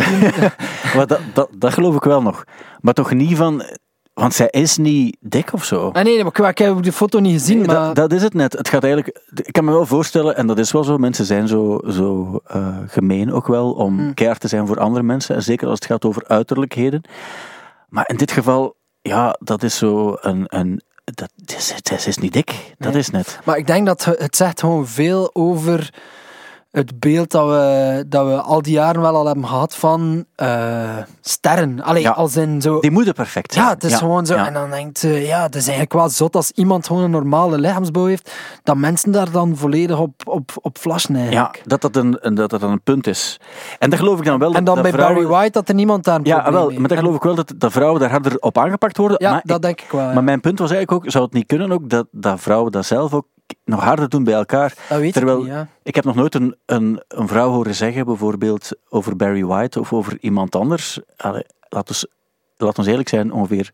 [0.95, 2.43] maar dat, dat, dat geloof ik wel nog.
[2.79, 3.63] Maar toch niet van,
[4.13, 5.87] want zij is niet dik of zo.
[5.87, 7.75] Ah, nee, nee, maar ik, ik heb de foto niet gezien, Nee, maar...
[7.75, 8.53] dat, dat is het net.
[8.53, 11.47] Het gaat eigenlijk, ik kan me wel voorstellen, en dat is wel zo, mensen zijn
[11.47, 14.13] zo, zo eh, gemeen ook wel om Hmm.
[14.13, 15.35] keihard te zijn voor andere mensen.
[15.35, 17.01] En zeker als het gaat over uiterlijkheden.
[17.87, 20.45] Maar in dit geval, ja, dat is zo een.
[20.47, 20.81] een
[21.13, 23.01] dat, het is, het is niet dik, dat Nee.
[23.01, 23.39] is net.
[23.43, 25.93] Maar ik denk dat het zegt gewoon veel over
[26.71, 30.97] het beeld dat we, dat we al die jaren wel al hebben gehad van eh,
[31.21, 31.81] sterren.
[31.83, 32.09] Allee, Ja.
[32.11, 32.79] als in zo...
[32.79, 33.65] Die moeten perfect zijn.
[33.65, 34.35] Ja, het is gewoon zo.
[34.35, 34.45] ja.
[34.47, 37.57] En dan denkt je, ja, het is eigenlijk wel zot als iemand gewoon een normale
[37.59, 38.31] lichaamsbouw heeft,
[38.63, 42.61] dat mensen daar dan volledig op, op, op flashen Ja, dat dat, een, dat dat
[42.61, 43.39] een punt is.
[43.79, 44.53] En dat geloof ik dan wel.
[44.53, 46.97] en dan dat bij vrouwen- Barry White dat er niemand daar Ja, wel, maar dat
[46.97, 49.17] geloof ik wel dat, dat vrouwen daar harder op aangepakt worden.
[49.19, 50.13] Ja, maar dat ik- denk ik wel.
[50.13, 52.85] Maar mijn punt was eigenlijk ook, zou het niet kunnen ook dat, dat vrouwen dat
[52.85, 53.25] zelf ook
[53.65, 54.73] nog harder doen bij elkaar?
[54.89, 55.67] dat weet terwijl- ik niet, ja.
[55.83, 59.93] Ik heb nog nooit een, een, een vrouw horen zeggen, bijvoorbeeld over Barry White of
[59.93, 60.99] over iemand anders.
[61.17, 62.05] Allee, laat, ons,
[62.57, 63.73] laat ons eerlijk zijn, ongeveer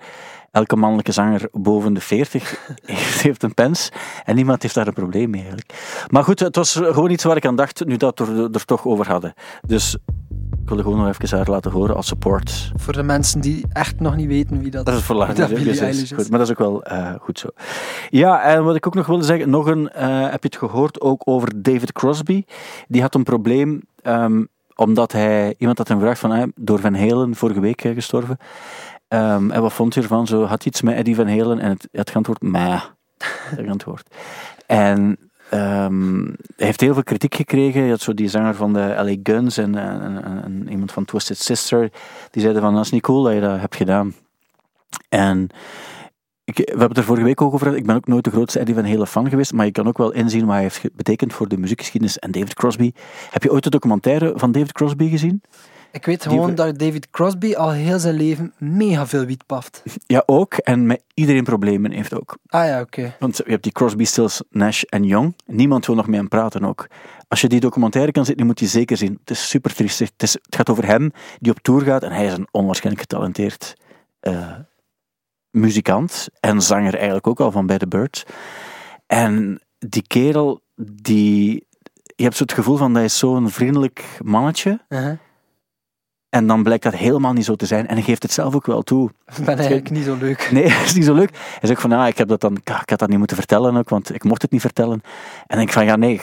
[0.52, 2.70] elke mannelijke zanger boven de 40
[3.22, 3.90] heeft, een pens.
[4.26, 5.74] En niemand heeft daar een probleem mee eigenlijk.
[6.08, 8.86] Maar goed, het was gewoon iets waar ik aan dacht, nu dat we er toch
[8.86, 9.34] over hadden.
[9.62, 9.98] Dus
[10.68, 12.72] Ik wilde gewoon nog even haar laten horen als support.
[12.76, 15.50] Voor de mensen die echt nog niet weten wie dat, Dat is voor later.
[15.50, 17.48] dat is goed, maar dat is ook wel eh, goed zo.
[18.10, 21.02] Ja, en wat ik ook nog wilde zeggen, nog een, eh, heb je het gehoord
[21.02, 22.44] ook over David Crosby?
[22.88, 24.44] Die had een probleem ehm,
[24.76, 28.38] omdat hij, iemand had hem gevraagd van, eh, door Van Halen, vorige week eh, gestorven.
[29.08, 30.28] Ehm, en wat vond je ervan?
[30.28, 32.84] Zo had hij iets met Eddie Van Halen en het, hij had geantwoord, meh.
[33.56, 34.16] Dat geantwoord.
[34.66, 37.84] En ehm, hij heeft heel veel kritiek gekregen.
[37.84, 41.92] Je had zo die zanger van de LA Guns en, iemand van Twisted Sister.
[42.32, 44.14] Die zeiden van, dat is niet cool dat je dat hebt gedaan.
[45.10, 45.50] En
[46.56, 47.80] we hebben het er vorige week ook over gehad.
[47.80, 49.98] Ik ben ook nooit de grootste Eddie Van Halen fan geweest, maar je kan ook
[49.98, 52.92] wel inzien wat hij heeft betekend voor de muziekgeschiedenis en David Crosby.
[53.30, 55.42] Heb je ooit de documentaire van David Crosby gezien?
[55.92, 59.84] Ik weet gewoon dat David Crosby al heel zijn leven mega veel wiet paft.
[60.06, 60.54] Ja, ook.
[60.54, 62.38] En met iedereen problemen heeft ook.
[62.48, 63.16] Ah ja, oké.
[63.20, 65.34] Want je hebt die Crosby, Stills, Nash en Young.
[65.46, 66.88] Niemand wil nog met hem praten ook.
[67.28, 69.18] Als je die documentaire kan die moet je zeker zien.
[69.20, 70.10] Het is super triestig.
[70.10, 73.10] Het, is, het gaat over hem die op tour gaat en hij is een onwaarschijnlijk
[73.10, 73.76] getalenteerd
[74.20, 74.54] eh,
[75.52, 78.24] muzikant en zanger eigenlijk ook al van By the Birds.
[79.06, 81.68] En die kerel, die,
[82.16, 85.18] je hebt zo het gevoel van dat is zo'n vriendelijk mannetje Uh-huh.
[86.30, 88.66] En dan blijkt dat helemaal niet zo te zijn en hij geeft het zelf ook
[88.66, 89.10] wel toe.
[89.26, 90.50] Ik ben eigenlijk niet zo leuk.
[90.52, 91.30] Nee, dat is niet zo leuk.
[91.60, 93.90] Hij zegt van, ah, ik heb dat dan, ik had dat niet moeten vertellen ook,
[93.90, 95.02] want ik mocht het niet vertellen.
[95.48, 96.22] En ik van, ja, nee,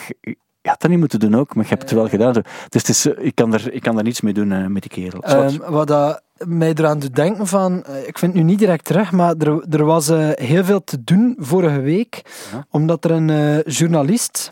[0.65, 2.33] je had dat niet moeten doen ook, maar je hebt het wel gedaan.
[2.33, 4.81] Dus het is, eh, ik, kan er, ik kan daar niets mee doen eh, met
[4.81, 5.21] die kerel.
[5.21, 8.85] Ehm, wat dat mij eraan doet denken van, eh, ik vind het nu niet direct
[8.85, 12.65] terug, maar er, er was heel veel te doen vorige week, Ja.
[12.69, 14.51] omdat er een journalist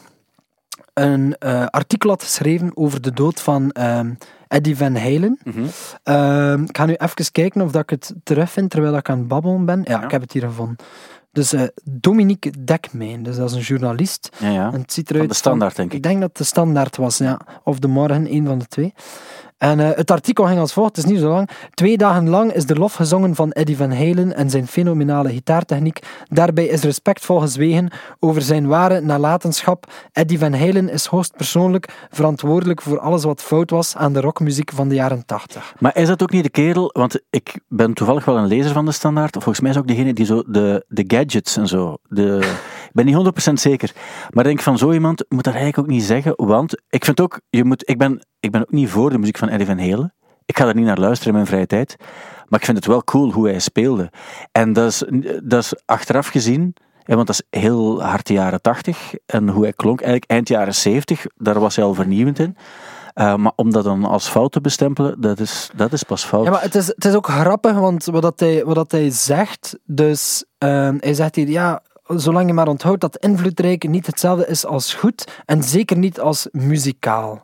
[0.93, 1.37] een
[1.69, 4.13] artikel had geschreven over de dood van ehm,
[4.53, 5.39] Eddie Van Halen.
[5.43, 5.63] Mhm.
[6.03, 9.27] Ehm, ik ga nu even kijken of dat ik het terugvind terwijl ik aan het
[9.27, 9.81] babbelen ben.
[9.85, 10.03] Ja, Ja.
[10.03, 10.75] ik heb het hier gevonden.
[11.31, 14.29] Dus eh, Dominique Dekmijn, dus dat is een journalist.
[14.39, 14.71] Ja, ja.
[14.73, 16.03] En het ziet eruit Van de standaard, denk ik ik.
[16.03, 17.39] denk dat het de standaard was, ja.
[17.63, 18.93] Of de morgen, een van de twee.
[19.63, 21.49] En eh, het artikel ging als volgt, het is niet zo lang.
[21.73, 25.99] Twee dagen lang is de lof gezongen van Eddie Van Halen en zijn fenomenale gitaartechniek.
[26.30, 29.91] Daarbij is respectvol gezwegen over zijn ware nalatenschap.
[30.12, 34.89] Eddie Van Halen is hoogstpersoonlijk verantwoordelijk voor alles wat fout was aan de rockmuziek van
[34.89, 35.73] de jaren 80.
[35.80, 38.86] Maar is dat ook niet de kerel, want ik ben toevallig wel een lezer van
[38.86, 42.54] de standaard, volgens mij is ook degene die zo de, de gadgets en zo, de,
[42.93, 43.91] ben niet 100% zeker,
[44.29, 47.21] maar ik denk van zo iemand moet dat eigenlijk ook niet zeggen, want ik vind
[47.21, 49.79] ook, je moet, ik ben, ik ben ook niet voor de muziek van Eddie Van
[49.79, 50.13] Halen,
[50.45, 51.95] ik ga er niet naar luisteren in mijn vrije tijd,
[52.47, 54.12] maar ik vind het wel cool hoe hij speelde.
[54.51, 55.03] En dat is,
[55.43, 56.75] dat is achteraf gezien,
[57.06, 60.75] want dat is heel hard de jaren 80 en hoe hij klonk, eigenlijk eind jaren
[60.75, 62.58] 70, daar was hij al vernieuwend in.
[63.15, 66.45] Uh, maar om dat dan als fout te bestempelen, dat is, dat is pas fout.
[66.45, 69.10] Ja, maar het is, het is ook grappig, want wat, dat hij, wat dat hij
[69.10, 71.82] zegt, dus uh, hij zegt hier, ja,
[72.19, 76.47] zolang je maar onthoudt dat invloedrijk niet hetzelfde is als goed, en zeker niet als
[76.52, 77.43] muzikaal.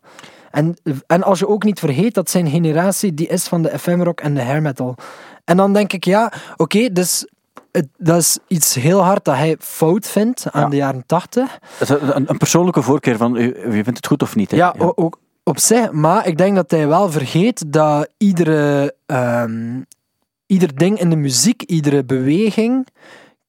[0.52, 0.78] En,
[1.08, 4.20] en als je ook niet vergeet dat zijn generatie die is van de FM rock
[4.20, 4.96] en de hair metal.
[5.46, 7.28] En dan denk ik, ja, oké, okay, dus
[7.72, 10.70] het, dat is iets heel hard dat hij fout vindt aan ja.
[10.70, 11.60] de jaren tachtig.
[11.88, 14.52] Een, een, persoonlijke voorkeur van, u vindt het goed of niet?
[14.52, 14.58] Hè?
[14.58, 14.92] Ja, ja.
[14.96, 19.86] ook op zich, maar ik denk dat hij wel vergeet dat iedere, um,
[20.46, 22.88] ieder ding in de muziek, iedere beweging,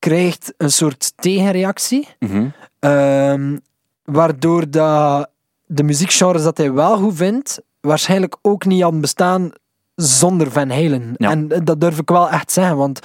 [0.00, 2.08] krijgt een soort tegenreactie.
[2.18, 2.52] Mm -hmm.
[2.90, 3.60] um,
[4.04, 5.30] waardoor dat
[5.66, 9.50] de muziekgenres dat hij wel goed vindt, waarschijnlijk ook niet hadden bestaan
[9.94, 11.14] zonder Van Halen.
[11.16, 11.30] Ja.
[11.30, 13.00] En dat durf ik wel echt zeggen, want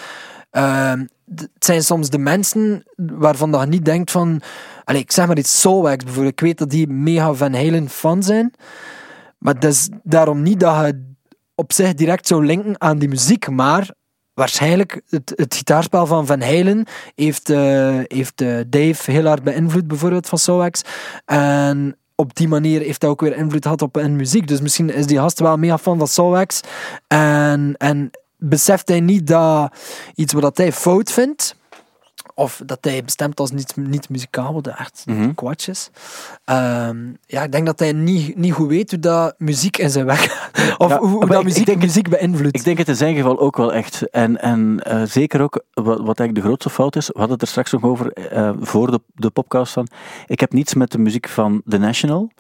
[0.51, 0.93] uh,
[1.35, 4.41] het zijn soms de mensen waarvan dat je niet denkt van...
[4.83, 6.33] Allez, ik zeg maar iets Soulwax bijvoorbeeld.
[6.33, 8.53] Ik weet dat die mega Van Halen fan zijn.
[9.37, 11.13] Maar dat is daarom niet dat je
[11.55, 13.49] op zich direct zou linken aan die muziek.
[13.49, 13.89] Maar
[14.35, 19.87] waarschijnlijk, het, het gitaarspel van Van Halen heeft, uh, heeft uh, Dave heel hard beïnvloed,
[19.87, 20.81] bijvoorbeeld van Soulwax.
[21.25, 24.47] En op die manier heeft hij ook weer invloed gehad op hun muziek.
[24.47, 26.61] Dus misschien is die gast wel mega fan van Soulwax.
[27.07, 29.75] En, en beseft hij niet dat
[30.15, 31.55] iets wat hij fout vindt,
[32.37, 35.33] of dat hij bestemt als niet, niet muzikaal, wat echt mm -hmm.
[36.45, 40.05] Um, ja, ik denk dat hij niet, niet goed weet hoe dat muziek in zijn
[40.05, 42.55] weg of Ja, hoe, dat ik- muziek, ik denk- muziek beïnvloedt.
[42.57, 44.09] Ik denk het in zijn geval ook wel echt.
[44.09, 47.41] En, en eh, zeker ook, wat, wat eigenlijk de grootste fout is, we hadden het
[47.41, 49.87] er straks nog over eh, voor de, de podcast van.
[50.27, 52.31] Ik heb niets met de muziek van The National.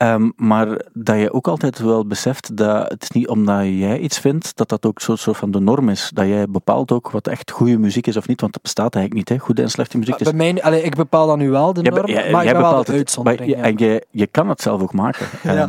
[0.00, 4.18] Ehm, maar dat je ook altijd wel beseft dat het is niet omdat jij iets
[4.18, 6.10] vindt, dat dat ook een soort van de norm is.
[6.14, 9.28] Dat jij bepaalt ook wat echt goede muziek is of niet, want dat bestaat eigenlijk
[9.28, 9.38] niet.
[9.38, 9.44] Hè.
[9.44, 10.18] Goede en slechte muziek.
[10.18, 12.60] Dus Bij mij, allee, ik bepaal dan nu wel de norm, maar ik jij ben
[12.60, 13.50] wel de het, uitzondering.
[13.50, 13.62] je- ja.
[13.62, 15.26] En je, je kan het zelf ook maken.
[15.42, 15.68] Ja.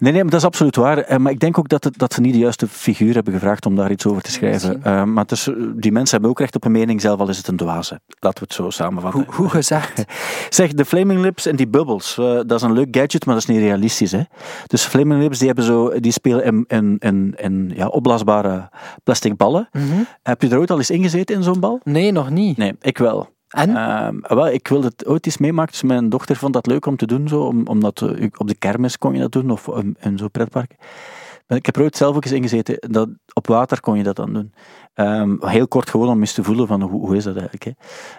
[0.00, 0.98] Nee, nee, maar dat is absoluut waar.
[0.98, 3.66] Eh, Maar ik denk ook dat, het, dat ze niet de juiste figuur hebben gevraagd
[3.66, 4.84] om daar iets over te schrijven.
[4.84, 7.48] Eh, maar is, die mensen hebben ook recht op een mening, zelf al is het
[7.48, 8.00] een dwaze.
[8.18, 9.24] Laten we het zo samenvatten.
[9.26, 10.04] Hoe, hoe gezegd.
[10.48, 13.42] Zeg, de Flaming Lips en die bubbels, eh, dat is een leuk gadget, maar dat
[13.48, 14.12] is niet realistisch.
[14.12, 14.22] Hè?
[14.66, 18.68] Dus Flaming Lips die hebben zo, die spelen in, in, in, in ja, opblaasbare
[19.04, 19.68] plastic ballen.
[19.72, 19.84] Mhm.
[20.22, 21.80] Heb je er ooit al eens ingezeten in zo'n bal?
[21.84, 22.56] Nee, nog niet.
[22.56, 23.28] Nee, ik wel.
[23.50, 23.76] En?
[23.76, 25.72] Ehm, wel, ik wilde het ooit eens meemaken.
[25.72, 27.28] Dus mijn dochter vond dat leuk om te doen.
[27.28, 28.02] Zo, om, omdat
[28.36, 30.74] op de kermis kon je dat doen, of um, in zo'n pretpark.
[31.48, 32.76] Ik heb er ooit zelf ook eens ingezeten.
[32.92, 34.52] Dat, op water kon je dat dan doen.
[34.94, 37.64] Ehm, heel kort gewoon om eens te voelen van hoe, hoe is dat eigenlijk.
[37.64, 37.70] Hè.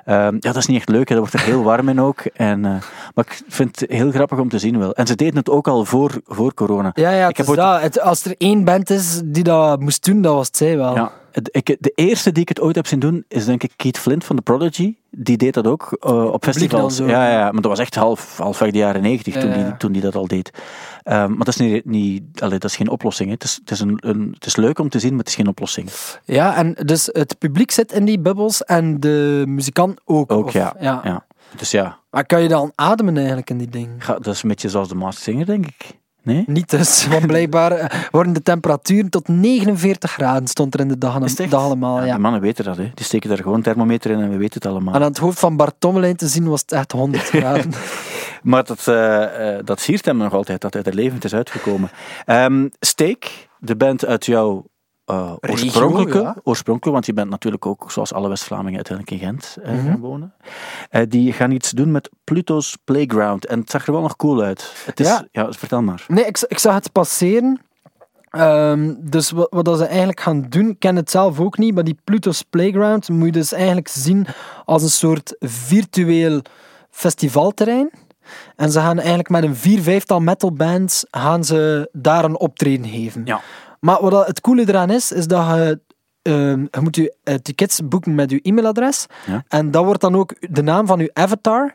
[0.05, 1.09] Ehm, ja, dat is niet echt leuk.
[1.09, 1.15] Hè.
[1.15, 2.19] Dat wordt er heel warm in ook.
[2.19, 2.71] En, eh,
[3.15, 4.93] maar ik vind het heel grappig om te zien wel.
[4.93, 6.91] En ze deden het ook al voor, voor corona.
[6.93, 7.81] Ja, ja Ik het heb is ooit- dat.
[7.81, 10.95] Het- als er één band is die dat moest doen, dat was het zij wel.
[10.95, 11.11] Ja,
[11.51, 14.23] ik, de eerste die ik het ooit heb zien doen, is denk ik Keith Flint
[14.23, 14.95] van The Prodigy.
[15.09, 16.95] Die deed dat ook eh, op festivals.
[16.95, 17.07] zo.
[17.07, 20.01] Ja, ja, maar dat was echt half, halfweg de jaren negentig toen, die, toen die
[20.01, 20.51] dat al deed.
[21.03, 23.27] Ehm, maar dat is, niet, niet, allee, dat is geen oplossing.
[23.29, 23.33] Hè.
[23.33, 25.35] Het, is, het, is een, een, het is leuk om te zien, maar het is
[25.35, 25.89] geen oplossing.
[26.25, 30.31] Ja, en dus het publiek zit in die bubbels en de muzikant ook.
[30.31, 30.73] Ook, of- ja.
[30.79, 31.25] ja.
[31.55, 34.03] Dus ja, Maar kan je dan ademen eigenlijk in die ding?
[34.05, 35.99] dat is een beetje zoals de Masked Singer, denk ik.
[36.23, 36.43] Nee?
[36.47, 40.97] Niet dus, want blijkbaar eh, worden de temperaturen tot 49 graden, stond er in de
[40.97, 41.97] dag, dag allemaal.
[41.97, 42.77] Ja, Ja, Die mannen weten dat.
[42.77, 42.91] Hè.
[42.93, 44.93] Die steken daar gewoon een thermometer in en we weten het allemaal.
[44.93, 47.71] En aan het hoofd van Bart Tommelijn te zien was het echt 100 graden.
[48.43, 51.89] Maar dat, eh, dat siert hem nog altijd, dat hij er levend is uitgekomen.
[52.25, 54.65] Ehm Steak, de band uit jouw
[55.39, 56.35] Regio, oorspronkelijke, ja.
[56.43, 59.85] oorspronkelijke, want je bent natuurlijk ook, zoals alle West-Vlamingen, uiteindelijk in Gent eh, Mhm.
[59.85, 60.33] gaan wonen.
[60.89, 63.45] Eh, die gaan iets doen met Pluto's Playground.
[63.45, 64.73] En het zag er wel nog cool uit.
[64.85, 65.27] Het is, ja.
[65.31, 65.51] Ja.
[65.51, 66.05] vertel maar.
[66.07, 67.59] Nee, ik, ik zag het passeren.
[68.29, 71.83] Ehm, dus wat, wat ze eigenlijk gaan doen, ik ken het zelf ook niet, maar
[71.83, 74.27] die Pluto's Playground moet je dus eigenlijk zien
[74.65, 76.41] als een soort virtueel
[76.89, 77.89] festivalterrein.
[78.55, 83.21] En ze gaan eigenlijk met een vier, vijftal metalbands gaan ze daar een optreden geven.
[83.25, 83.41] Ja.
[83.81, 85.79] Maar wat het coole eraan is, is dat je,
[86.21, 89.05] ehm, je moet je eh, tickets boeken met je e-mailadres.
[89.25, 89.43] Ja.
[89.47, 91.73] En dat wordt dan ook de naam van je avatar.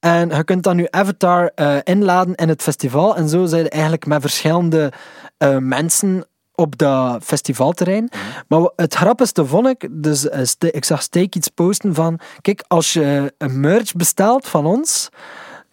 [0.00, 3.16] En je kunt dan je avatar eh, inladen in het festival.
[3.16, 4.92] En zo zijn je eigenlijk met verschillende
[5.36, 8.10] eh, mensen op dat festivalterrein.
[8.48, 10.24] Maar het grappigste vond ik, dus
[10.58, 15.08] ik zag Steak iets posten van, kijk, als je een merch bestelt van ons,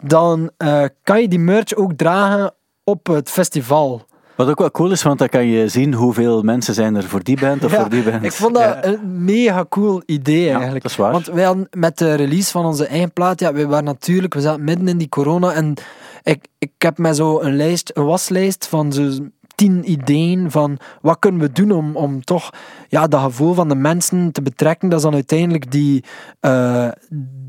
[0.04, 0.52] dan
[1.04, 4.06] kan je die merch ook dragen op het festival.
[4.36, 7.24] Wat ook wel cool is, want dan kan je zien hoeveel mensen zijn er voor
[7.24, 8.24] die band of Ja, voor die band.
[8.24, 8.86] Ik vond dat Ja.
[8.86, 10.82] een mega cool idee eigenlijk.
[10.82, 11.12] dat is waar.
[11.12, 14.42] Want wij hadden met de release van onze eigen plaat, ja, we waren natuurlijk, we
[14.42, 15.74] zaten midden in die corona en
[16.24, 19.10] ik, ik heb met zo een lijst, een waslijst van zo
[19.64, 22.50] tien ideeën van wat kunnen we doen om, om toch
[22.88, 24.90] ja, dat gevoel van de mensen te betrekken.
[24.90, 26.04] Dat is dan uiteindelijk die
[26.40, 26.88] eh,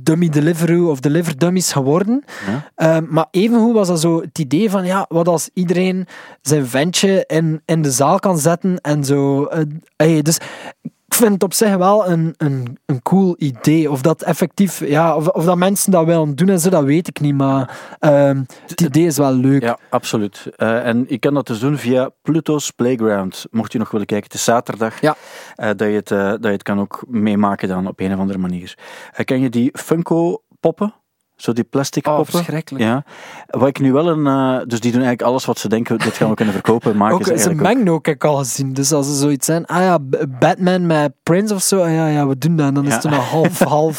[0.02, 2.24] Dummy Deliveroo of Deliver Dummies geworden.
[2.46, 2.70] Ja.
[2.74, 6.06] Eh, maar evengoed was dat zo het idee van, ja, wat als iedereen
[6.42, 9.44] zijn ventje in, in de zaal kan zetten en zo.
[9.44, 9.62] eh,
[9.96, 10.38] hey, dus
[11.16, 13.90] vind het op zich wel een, een, een cool idee.
[13.90, 17.08] Of dat effectief, ja, of, of dat mensen dat willen doen en zo, dat weet
[17.08, 17.34] ik niet.
[17.34, 19.62] Maar ehm, het idee is wel leuk.
[19.62, 20.46] Ja, absoluut.
[20.56, 23.46] Eh, en je kan dat dus doen via Pluto's Playground.
[23.50, 25.00] Mocht je nog willen kijken, het is zaterdag.
[25.00, 25.16] Ja.
[25.54, 28.18] Eh, dat, je het, eh, dat je het kan ook meemaken dan op een of
[28.18, 28.78] andere manier.
[29.12, 30.94] Eh, ken je die Funko poppen?
[31.36, 32.32] Zo die plastic Oh, poppen?
[32.34, 32.84] verschrikkelijk.
[32.84, 33.04] Ja.
[33.46, 34.26] Wat ik nu wel een...
[34.26, 36.96] eh, dus die doen eigenlijk alles wat ze denken, dit gaan we kunnen verkopen.
[36.96, 37.74] Maken Ook, ze ze eigenlijk ook.
[37.74, 38.72] mengen ook, heb ik al gezien.
[38.72, 39.98] Dus als ze zoiets zijn, ah ja,
[40.38, 42.66] Batman met Prince of zo, ah ja, ja, we doen dat.
[42.66, 42.88] En dan Ja.
[42.88, 43.96] is het een half, half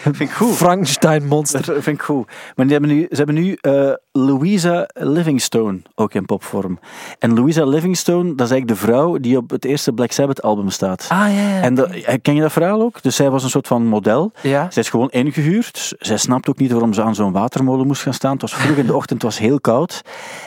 [0.00, 0.54] vind ik goed.
[0.56, 1.64] Frankenstein-monster.
[1.66, 2.26] Dat vind ik goed.
[2.54, 6.78] Maar die hebben nu, ze hebben nu eh, Louisa Livingstone ook in popvorm.
[7.18, 10.70] En Louisa Livingstone, dat is eigenlijk de vrouw die op het eerste Black Sabbath album
[10.70, 11.06] staat.
[11.08, 11.60] Ah ja, ja.
[11.60, 13.02] En dat, eh, ken je dat verhaal ook?
[13.02, 14.32] Dus zij was een soort van model.
[14.42, 14.66] ja.
[14.70, 15.94] Zij is gewoon ingehuurd.
[15.98, 18.32] Zij snapt ook niet waarom ze aan zo'n watermolen moest gaan staan.
[18.32, 20.02] Het was vroeg in de ochtend, het was heel koud.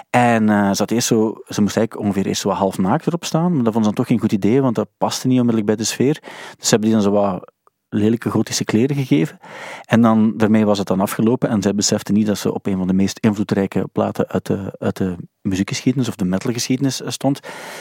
[0.10, 3.26] En eh, ze, had eerst zo, ze moest eigenlijk ongeveer eerst zo half naakt erop
[3.26, 3.54] staan.
[3.54, 5.76] Maar dat vond ze dan toch geen goed idee, want dat paste niet onmiddellijk bij
[5.76, 6.14] de sfeer.
[6.58, 7.52] Dus ze hebben die dan zo wat
[7.90, 9.40] lelijke gotische kleren gegeven.
[9.86, 11.50] En dan, daarmee was het dan afgelopen.
[11.50, 14.76] En zij besefte niet dat ze op een van de meest invloedrijke platen uit de,
[14.80, 17.40] uit de muziekgeschiedenis of de metalgeschiedenis eh, stond.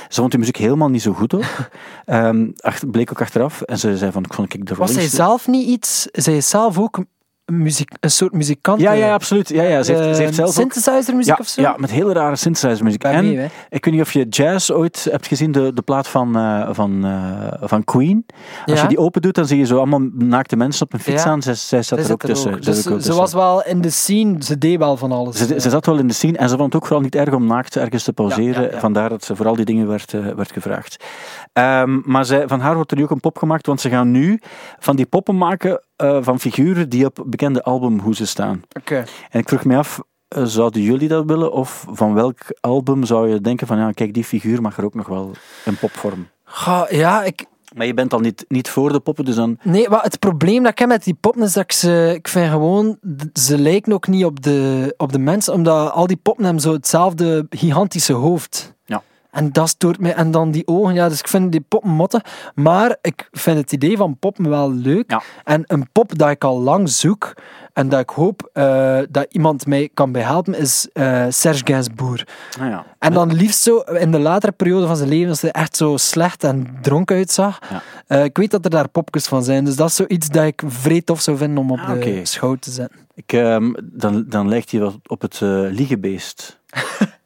[0.09, 1.45] Ze vond die muziek helemaal niet zo goed ook.
[2.05, 3.61] Ehm, achter, bleek ook achteraf.
[3.63, 6.09] En ze zei van, ik vond ik de Was zij zelf niet iets...
[6.13, 7.05] Zij is zelf ook
[7.53, 8.81] muziek, een soort muzikant?
[8.81, 9.49] Ja, eh, ja, absoluut.
[9.49, 9.83] Ja, ja.
[9.83, 10.55] Ze, heeft, ze heeft zelf ook...
[10.55, 11.61] synthesizer muziek Ja, of zo?
[11.61, 13.01] ja, met hele rare synthesizermuziek.
[13.03, 16.09] Bij En mee, ik weet niet of je Jazz ooit hebt gezien, de, de plaat
[16.09, 18.27] van, eh, van, eh, van Queen.
[18.65, 18.83] Als Ja.
[18.83, 21.43] je die open doet, dan zie je zo allemaal naakte mensen op een fiets aan.
[21.43, 22.55] Zij, zij zat Zij er ook tussen.
[22.55, 22.63] ook.
[22.63, 25.37] Dus ze was wel in de scene, ze deed wel van alles.
[25.37, 27.35] Ze, ze zat wel in de scene en ze vond het ook vooral niet erg
[27.35, 28.81] om naakt ergens te pauzeren.
[28.81, 31.05] Vandaar dat ze voor al die dingen werd, eh, werd gevraagd.
[31.53, 34.11] Ehm, maar zij, van haar wordt er nu ook een pop gemaakt, want ze gaan
[34.11, 34.41] nu
[34.79, 38.63] van die poppen maken eh, van figuren die op bekende albumhoezen staan.
[38.79, 39.05] Oké.
[39.31, 41.53] En ik vroeg me af, eh, zouden jullie dat willen?
[41.53, 44.95] Of van welk album zou je denken van, ja, kijk, die figuur mag er ook
[44.95, 45.31] nog wel
[45.65, 46.29] in popvorm?
[46.45, 49.59] Ga- ja, ik, Maar je bent al niet, niet voor de poppen, dus dan...
[49.63, 52.13] Nee, maar het probleem dat ik heb met die poppen is dat ik ze...
[52.15, 52.99] Ik vind gewoon...
[53.33, 56.73] Ze lijken ook niet op de, op de mensen, omdat al die poppen hebben zo
[56.73, 58.75] hetzelfde gigantische hoofd.
[58.85, 59.03] Ja.
[59.31, 60.15] En dat stoort mij.
[60.15, 62.23] En dan die ogen, ja, dus ik vind die poppen motten.
[62.55, 65.11] Maar ik vind het idee van poppen wel leuk.
[65.11, 65.23] Ja.
[65.45, 67.35] En een pop dat ik al lang zoek,
[67.73, 72.27] en dat ik hoop eh, dat iemand mij kan bijhelpen, is eh, Serge Gainsbourg.
[72.59, 72.85] Nou ja.
[72.99, 75.97] En dan liefst zo in de latere periode van zijn leven, als hij echt zo
[75.97, 77.59] slecht en dronken uitzag.
[77.71, 77.83] Ja.
[78.07, 80.63] Eh, ik weet dat er daar popjes van zijn, dus dat is zoiets dat ik
[80.67, 82.99] vrij tof zou vinden om op Ah, de schouw te zetten.
[83.15, 86.59] Ik, ehm, dan, dan lijkt hij wel op het liegebeest.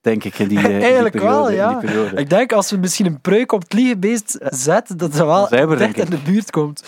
[0.00, 1.80] Denk ik, in die, eh, in die Eigenlijk periode, wel, ja.
[1.80, 2.18] die.
[2.20, 5.96] Ik denk als we misschien een pruik op het liegebeest zetten, dat ze wel denk
[5.96, 6.84] in de buurt komt.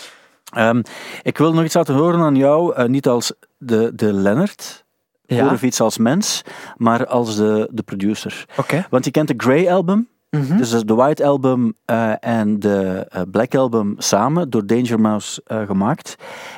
[0.53, 0.81] Ehm,
[1.23, 4.83] ik wil nog iets laten horen aan jou, eh, niet als de, de Leonard,
[5.25, 6.41] Ja, of iets als mens,
[6.77, 8.45] maar als de, de producer.
[8.57, 8.85] oké.
[8.89, 10.57] Want je kent de Grey Album, Mhm.
[10.57, 15.61] dus de White Album eh, en de eh, Black Album samen door Danger Mouse eh,
[15.65, 16.15] gemaakt.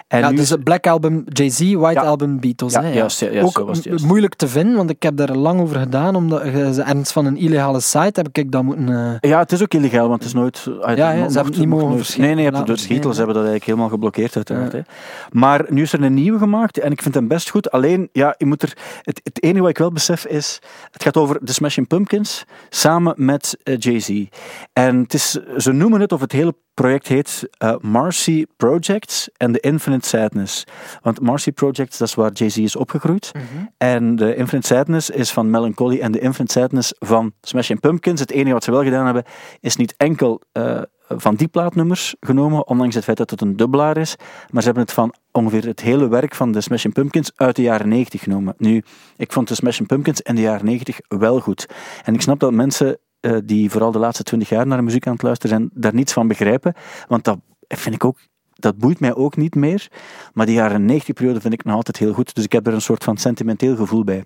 [0.08, 2.06] En ja, nu dus het Black Album Jay-Z, White Ja.
[2.06, 2.74] Album Beatles.
[2.74, 4.06] Ja, hè, juist, ja, juist, Ook juist.
[4.06, 6.16] moeilijk te vinden, want ik heb daar lang over gedaan.
[6.16, 9.18] Omdat ergens van een illegale site heb ik dat moeten.
[9.20, 10.64] Ja, het is ook illegaal, want het is nooit...
[10.96, 13.66] ja, mocht- ze hebben het niet mogen verschijnen, Nee, nee, de Beatles hebben dat eigenlijk
[13.66, 14.72] helemaal geblokkeerd uiteraard.
[14.72, 14.78] Ja.
[14.78, 14.84] Hè.
[15.32, 17.72] Maar nu is er een nieuwe gemaakt en ik vind hem best goed.
[17.72, 18.78] Alleen, ja, je moet er...
[19.02, 20.60] Het, het enige wat ik wel besef is...
[20.92, 24.26] Het gaat over de Smashing Pumpkins samen met Jay-Z.
[24.73, 29.54] En het is, ze noemen het, of het hele project heet eh, Marcy Projects and
[29.54, 30.63] the Infinite Sadness.
[31.02, 33.32] Want Marcy Projects, dat is waar Jay-Z is opgegroeid.
[33.78, 38.19] En de Infinite Sadness is van Melancholy en de Infinite Sadness van Smashing Pumpkins.
[38.19, 39.23] Het enige wat ze wel gedaan hebben,
[39.60, 43.97] is niet enkel eh, van die plaatnummers genomen, ondanks het feit dat het een dubbelaar
[43.97, 44.15] is,
[44.49, 47.62] maar ze hebben het van ongeveer het hele werk van de Smashing Pumpkins uit de
[47.62, 48.54] jaren 90 genomen.
[48.58, 48.84] Nu,
[49.17, 51.65] ik vond de Smashing Pumpkins in de jaren 90 wel goed.
[52.04, 55.08] En ik snap dat mensen eh, die vooral de laatste 20 jaar naar de muziek
[55.08, 56.74] aan het luisteren zijn, daar niets van begrijpen,
[57.08, 58.20] want dat vind ik ook
[58.64, 59.88] dat boeit mij ook niet meer.
[60.34, 62.36] Maar die jaren 90 periode vind ik nog altijd heel goed.
[62.36, 64.24] Dus ik heb er een soort van sentimenteel gevoel bij.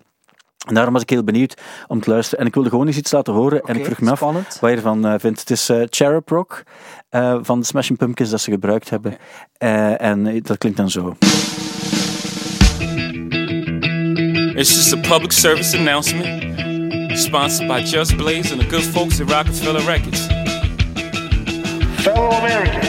[0.67, 2.39] En daarom was ik heel benieuwd om te luisteren.
[2.39, 3.61] En ik wilde gewoon eens iets laten horen.
[3.61, 5.39] en ik vroeg me af wat je ervan eh, vindt.
[5.39, 6.63] Het is eh Cherub Rock
[7.09, 9.17] eh, van de Smashing Pumpkins dat ze gebruikt hebben.
[9.57, 11.15] Eh, en dat klinkt dan zo.
[14.55, 16.66] It's just a public service announcement
[17.17, 20.27] sponsored by Just Blaze and the good folks at Rockefeller Records.
[22.03, 22.85] Fellow Americans,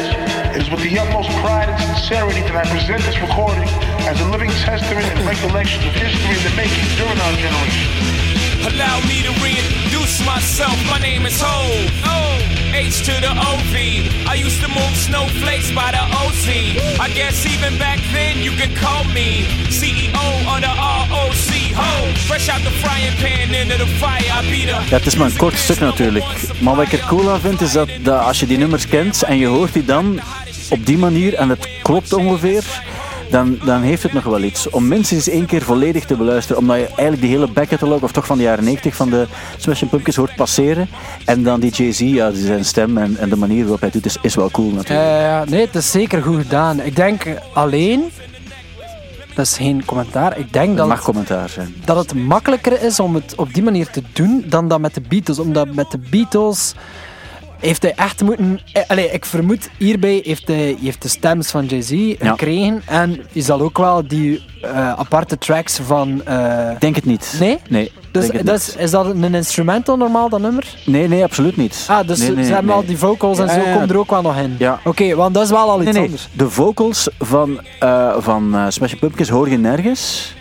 [0.55, 3.69] it is with the utmost pride and sincerity that I present this recording
[4.05, 8.38] as a living testament and recollection of history in the making during our generation.
[8.66, 10.77] Allow me to reintroduce myself.
[10.90, 11.59] My name is Ho.
[12.05, 12.18] O
[12.75, 13.75] H to the O V.
[14.27, 16.47] I used to move snowflakes by the OC.
[17.01, 20.73] I guess even back then you can call me CEO of the
[21.11, 21.51] ROC.
[21.81, 24.31] Ho, fresh out the frying pan into the fire.
[24.38, 24.90] I be the.
[24.90, 26.25] Ja, het is maar een kort stuk natuurlijk.
[26.61, 29.23] Maar wat ik er cool aan vind, is dat, dat als je die nummers kent
[29.23, 30.21] en je hoort die dan
[30.68, 32.64] op die manier en het klopt ongeveer,
[33.31, 34.71] dan, dan heeft het nog wel iets.
[34.71, 38.27] Om minstens één keer volledig te beluisteren, omdat je eigenlijk die hele backcatalog, of toch
[38.27, 40.88] van de jaren 90 van de Smashing Pumpkins hoort passeren.
[41.25, 44.12] En dan die Jay-Z, ja, zijn stem en, en de manier waarop hij het doet,
[44.12, 45.09] is, is wel cool natuurlijk.
[45.09, 46.81] Ja, ja, nee, het is zeker goed gedaan.
[46.81, 48.11] Ik denk alleen,
[49.35, 51.75] dat is geen commentaar, ik denk dat het, commentaar zijn.
[51.85, 55.03] dat het makkelijker is om het op die manier te doen dan dat met de
[55.09, 55.38] Beatles.
[55.38, 56.75] Omdat met de Beatles
[57.61, 58.61] heeft hij echt moeten...
[58.73, 62.83] eh, Allee, ik vermoed, hierbij heeft hij heeft de stems van Jay-Z gekregen.
[62.87, 66.23] En je zal ook wel die eh, aparte tracks van...
[66.73, 67.37] Ik denk het niet.
[67.40, 67.59] Nee?
[67.68, 67.92] Nee.
[68.12, 70.64] dus is, is dat een instrumental normaal, dat nummer?
[70.87, 71.87] Nee, nee, absoluut niet.
[71.88, 73.77] Ah, dus Nee, ze- nee, ze hebben al die vocals en Ja, zo, ja.
[73.77, 74.55] komt er ook wel nog in.
[74.59, 74.81] Ja.
[74.85, 76.03] Oké, want dat is wel al iets Nee, nee.
[76.05, 76.29] anders.
[76.33, 77.61] De vocals van,
[78.18, 80.35] van Smashing Pumpkins hoor je nergens.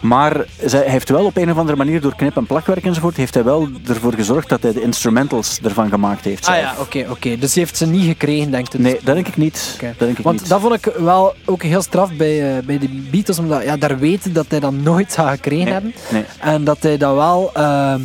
[0.00, 3.34] Maar zij heeft wel op een of andere manier door knip- en plakwerk enzovoort, heeft
[3.34, 6.46] hij wel ervoor gezorgd dat hij de instrumentals ervan gemaakt heeft.
[6.46, 6.66] Ah zelf.
[6.66, 7.36] ja, oké, oké.
[7.38, 8.80] Dus die heeft ze niet gekregen, denk ik.
[8.80, 9.76] Nee, dat denk ik niet.
[9.80, 10.48] Dat denk ik Want niet.
[10.48, 13.98] dat vond ik wel ook heel straf bij, eh, bij de Beatles, omdat ja, daar
[13.98, 15.92] weten dat hij dat nooit zou gekregen Nee, hebben.
[16.10, 16.24] nee.
[16.40, 17.50] En dat hij dat wel...
[17.54, 18.00] ehm,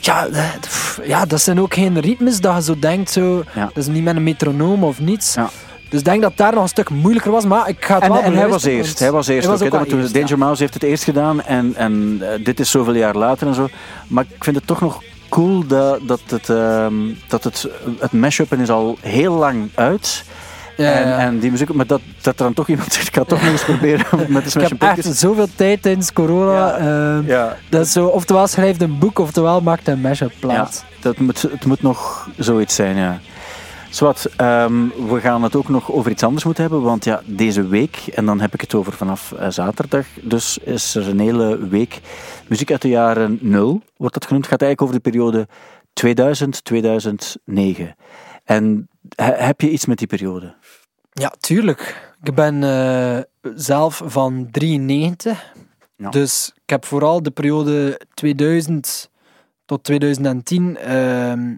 [0.00, 3.64] ja, eh, pff, ja, dat zijn ook geen ritmes dat je zo denkt, zo, Ja.
[3.64, 5.34] dat is niet met een metronoom of niets.
[5.34, 5.50] Ja.
[5.90, 8.12] Dus ik denk dat daar nog een stuk moeilijker was, maar ik ga het En,
[8.12, 8.98] wel en hij was eerst.
[8.98, 9.48] Hij was eerst.
[9.48, 10.36] hij was ook, toen eerst, Danger ja.
[10.36, 13.68] Mouse heeft het eerst gedaan en, en eh, dit is zoveel jaar later en zo.
[14.06, 16.94] Maar ik vind het toch nog cool dat, dat, het, ehm,
[17.28, 17.68] dat het,
[17.98, 20.24] het mashuppen is al heel lang uit.
[20.76, 21.18] Ja, en, ja.
[21.18, 23.42] en die muziek, maar dat, dat er dan toch iemand zegt, ik ga het toch
[23.42, 25.06] nog eens proberen met de Ik Smashing heb Pumpkins.
[25.06, 26.66] echt zoveel tijd tijdens corona.
[26.78, 27.46] Ja.
[27.48, 30.78] ehm, Dat is zo, oftewel schrijft een boek, oftewel maakt een mashup plaats.
[30.78, 33.20] Ja, dat moet, het moet nog zoiets zijn, ja.
[33.90, 37.68] Zwat, ehm, we gaan het ook nog over iets anders moeten hebben, want ja, deze
[37.68, 41.68] week, en dan heb ik het over vanaf eh, zaterdag, dus is er een hele
[41.68, 42.00] week
[42.48, 44.44] muziek uit de jaren 0, wordt dat genoemd.
[44.44, 45.48] Het gaat eigenlijk over de periode
[45.92, 47.94] 2000-2009.
[48.44, 50.54] En he- heb je iets met die periode?
[51.12, 52.10] Ja, tuurlijk.
[52.22, 53.18] Ik ben eh,
[53.54, 55.52] zelf van 93.
[55.96, 56.10] Ja.
[56.10, 59.10] Dus ik heb vooral de periode 2000
[59.64, 61.56] tot 2010 ehm,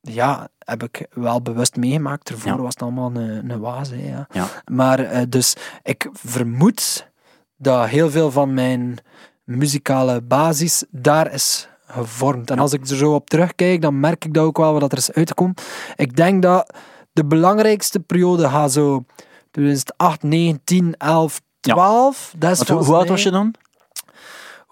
[0.00, 2.28] ja, heb ik wel bewust meegemaakt.
[2.30, 2.56] Ervoor Ja.
[2.58, 3.90] was het allemaal een, een waas.
[3.90, 4.26] Hè, ja.
[4.32, 4.46] Ja.
[4.72, 7.08] Maar eh, dus ik vermoed
[7.56, 8.98] dat heel veel van mijn
[9.44, 12.50] muzikale basis daar is gevormd.
[12.50, 14.98] En als ik er zo op terugkijk, dan merk ik dat ook wel wat er
[14.98, 15.54] is uitgekomen.
[15.96, 16.74] Ik denk dat
[17.12, 19.04] de belangrijkste periode gaat zo
[19.50, 21.72] 2008, 9, 10, 11, Ja.
[21.74, 22.34] 12.
[22.38, 23.54] Dat is Want hoe, oud was je dan?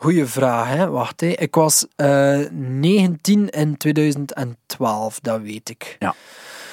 [0.00, 0.88] Goeie vraag, hè.
[0.88, 1.26] Wacht, hè.
[1.26, 5.96] Ik was eh 19 in 2012, dat weet ik.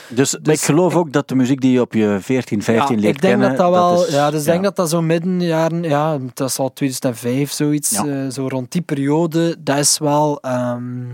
[0.10, 2.96] Dus, Dus ik geloof ik- ook dat de muziek die je op je 14, 15
[2.96, 4.90] ja, leert ik denk kennen, dat dat wel, is- ja, dus ik denk dat dat
[4.90, 8.06] zo midden jaren, ja, dat is al 2005 zoiets, Ja.
[8.06, 11.08] eh, zo rond die periode, dat is wel, ehm,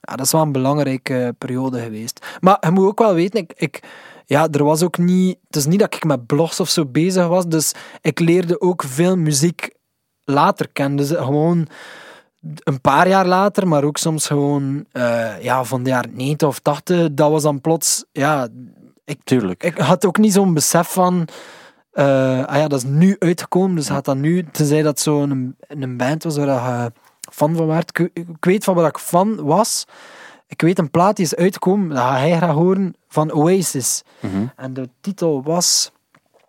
[0.00, 2.26] ja, dat is wel een belangrijke periode geweest.
[2.40, 3.80] Maar je moet ook wel weten, ik, ik,
[4.26, 7.26] ja, er was ook niet, het is niet dat ik met blogs of zo bezig
[7.26, 9.76] was, dus ik leerde ook veel muziek
[10.28, 11.66] later kennen, dus gewoon
[12.62, 16.58] een paar jaar later, maar ook soms gewoon eh, ja, van de jaren 90 of
[16.58, 18.48] 80, dat was dan plots, ja,
[19.24, 19.62] Tuurlijk.
[19.62, 21.28] ik had ook niet zo'n besef van.
[21.92, 24.44] eh, ah ja, dat is nu uitgekomen, dus gaat dat nu.
[24.52, 26.92] Tenzij dat zo'n een, een band was waar je
[27.32, 27.98] fan van werd.
[27.98, 29.84] Ik, ik weet van wat ik fan was.
[30.46, 34.02] Ik weet een plaat die is uitgekomen, dat ga hij graag horen, van Oasis.
[34.20, 34.46] Mhm.
[34.56, 35.92] En de titel was.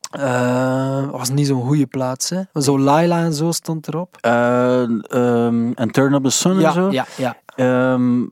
[0.10, 2.42] Eh, was niet zo'n goede plaats, hè?
[2.62, 4.18] Zo Laila en zo stond erop.
[4.22, 6.92] Eh, ehm, en Turn Up The Sun en zo.
[6.92, 7.38] ja, ja.
[7.56, 8.26] Ehm,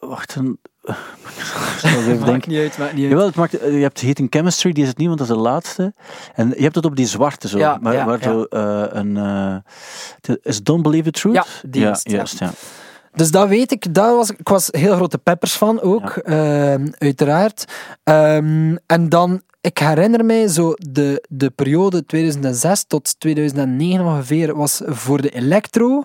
[0.00, 0.58] wacht, een...
[1.82, 2.50] Maakt denken.
[2.50, 3.10] niet uit, maakt niet uit.
[3.10, 5.40] Jawel, het maakt, je hebt Heating Chemistry, die is het niet, want dat is de
[5.40, 5.92] laatste.
[6.34, 9.62] En je hebt het op die zwarte zo, Ja, waar, ja, waar zo eh, een...
[10.42, 11.34] is Don't Believe the Truth?
[11.34, 12.50] Ja, die ja, juist, ja.
[13.14, 13.94] Dus dat weet ik.
[13.94, 17.64] Dat was, ik was heel grote Peppers van ook, ehm, uiteraard.
[18.04, 24.80] Ehm, en dan, ik herinner mij zo de, de periode 2006 tot 2009 ongeveer was
[24.84, 26.04] voor de electro.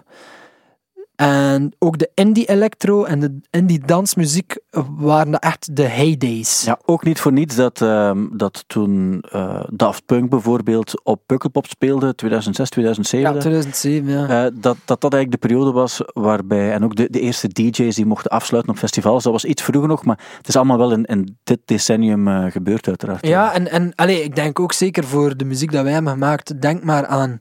[1.15, 4.57] En ook de indie electro en de indie dansmuziek
[4.97, 6.63] waren echt de heydays.
[6.63, 11.65] Ja, ook niet voor niets dat, ehm, dat toen eh, Daft Punk bijvoorbeeld op Pukkelpop
[11.65, 13.33] speelde, 2006, 2007.
[13.33, 14.45] Ja, 2007, ja.
[14.45, 17.95] Eh, dat, dat dat eigenlijk de periode was waarbij, en ook de, de eerste DJ's
[17.95, 20.91] die mochten afsluiten op festivals, dat was iets vroeger nog, maar het is allemaal wel
[20.91, 23.27] in, in dit decennium eh, gebeurd uiteraard.
[23.27, 26.61] Ja, en, en allee, ik denk ook zeker voor de muziek dat wij hebben gemaakt,
[26.61, 27.37] denk maar aan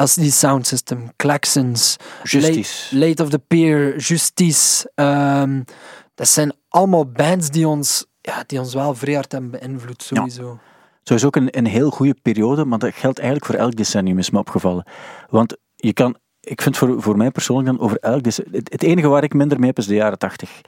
[0.00, 2.94] LCD Sound System, Klaxons, Justice.
[2.94, 4.90] Late, Late of the Pier, Justice.
[4.94, 5.62] ehm,
[6.14, 10.58] dat zijn allemaal bands die ons, ja, die ons wel vrij hard hebben beïnvloed, sowieso.
[11.02, 14.30] Sowieso ook een, een heel goede periode, maar dat geldt eigenlijk voor elk decennium, is
[14.30, 14.86] me opgevallen.
[15.30, 16.16] Want je kan,
[16.48, 19.58] ik vind voor, voor mij persoonlijk dan over elk het, het enige waar ik minder
[19.58, 20.60] mee heb is de jaren tachtig.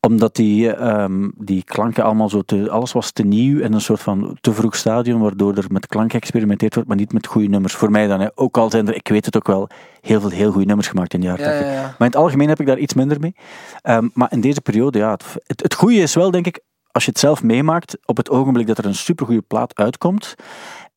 [0.00, 4.00] Omdat die, ehm, die klanken allemaal zo te, alles was te nieuw en een soort
[4.00, 7.74] van te vroeg stadium, waardoor er met klank geëxperimenteerd wordt, maar niet met goede nummers.
[7.74, 8.28] Voor mij dan, hè.
[8.34, 9.68] ook al zijn er, ik weet het ook wel,
[10.00, 11.66] heel veel heel goede nummers gemaakt in de jaren Ja, tachtig.
[11.66, 11.82] ja, ja.
[11.82, 13.34] Maar in het algemeen heb ik daar iets minder mee.
[13.82, 16.60] Ehm, maar in deze periode, ja, het, het, het goede is wel, denk ik,
[16.90, 20.34] als je het zelf meemaakt, op het ogenblik dat er een supergoeie plaat uitkomt,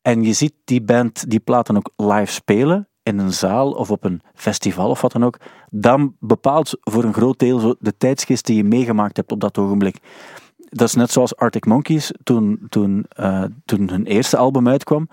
[0.02, 3.90] en je ziet die band die plaat dan ook live spelen, in een zaal of
[3.90, 5.38] op een festival of wat dan ook,
[5.70, 9.98] dan bepaalt voor een groot deel de tijdsgeest die je meegemaakt hebt op dat ogenblik.
[10.56, 15.08] Dat is net zoals Arctic Monkeys toen, toen, eh, toen hun eerste album uitkwam.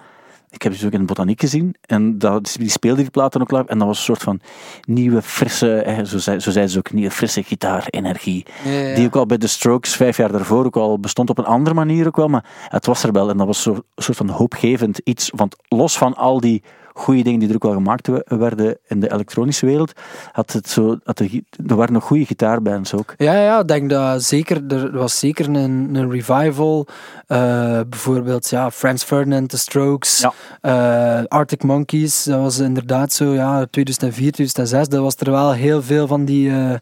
[0.50, 3.42] Ik heb ze ook in de botaniek gezien en dat, die speelde die plaat dan
[3.42, 4.40] ook live en dat was een soort van
[4.82, 8.46] nieuwe, frisse, eh, zo, zei, zo zeiden ze ook, nieuwe, frisse gitaarenergie.
[8.64, 8.96] Ja.
[8.96, 11.76] Die ook al bij de Strokes vijf jaar daarvoor ook al bestond op een andere
[11.76, 14.30] manier ook wel, maar het was er wel en dat was zo, een soort van
[14.30, 15.32] hoopgevend iets.
[15.36, 16.64] Want los van al die
[16.94, 19.92] goede dingen die er ook wel gemaakt we- werden in de elektronische wereld,
[20.32, 21.30] had het zo, had er,
[21.68, 23.14] er waren nog goede gitaarbands ook.
[23.18, 25.56] Ja, ja, ik denk dat zeker, er was zeker een,
[25.96, 26.88] een revival.
[27.28, 30.34] eh, bijvoorbeeld, ja, Franz Ferdinand, The Strokes, Ja.
[30.62, 35.82] eh, Arctic Monkeys, dat was inderdaad zo, ja, 2004, 2006, dat was er wel heel
[35.84, 36.74] veel van die, eh,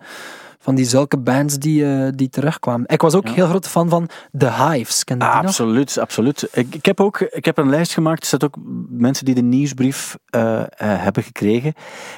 [0.63, 2.87] van die zulke bands die, eh, die terugkwamen.
[2.87, 3.33] Ik was ook Ja.
[3.33, 5.43] heel grote fan van The Hives, ken je die nog?
[5.45, 6.47] absoluut, absoluut.
[6.51, 8.21] Ik, ik, heb ook ik heb een lijst gemaakt.
[8.21, 8.55] Er staat ook
[8.89, 11.73] mensen die de nieuwsbrief eh, eh, hebben gekregen.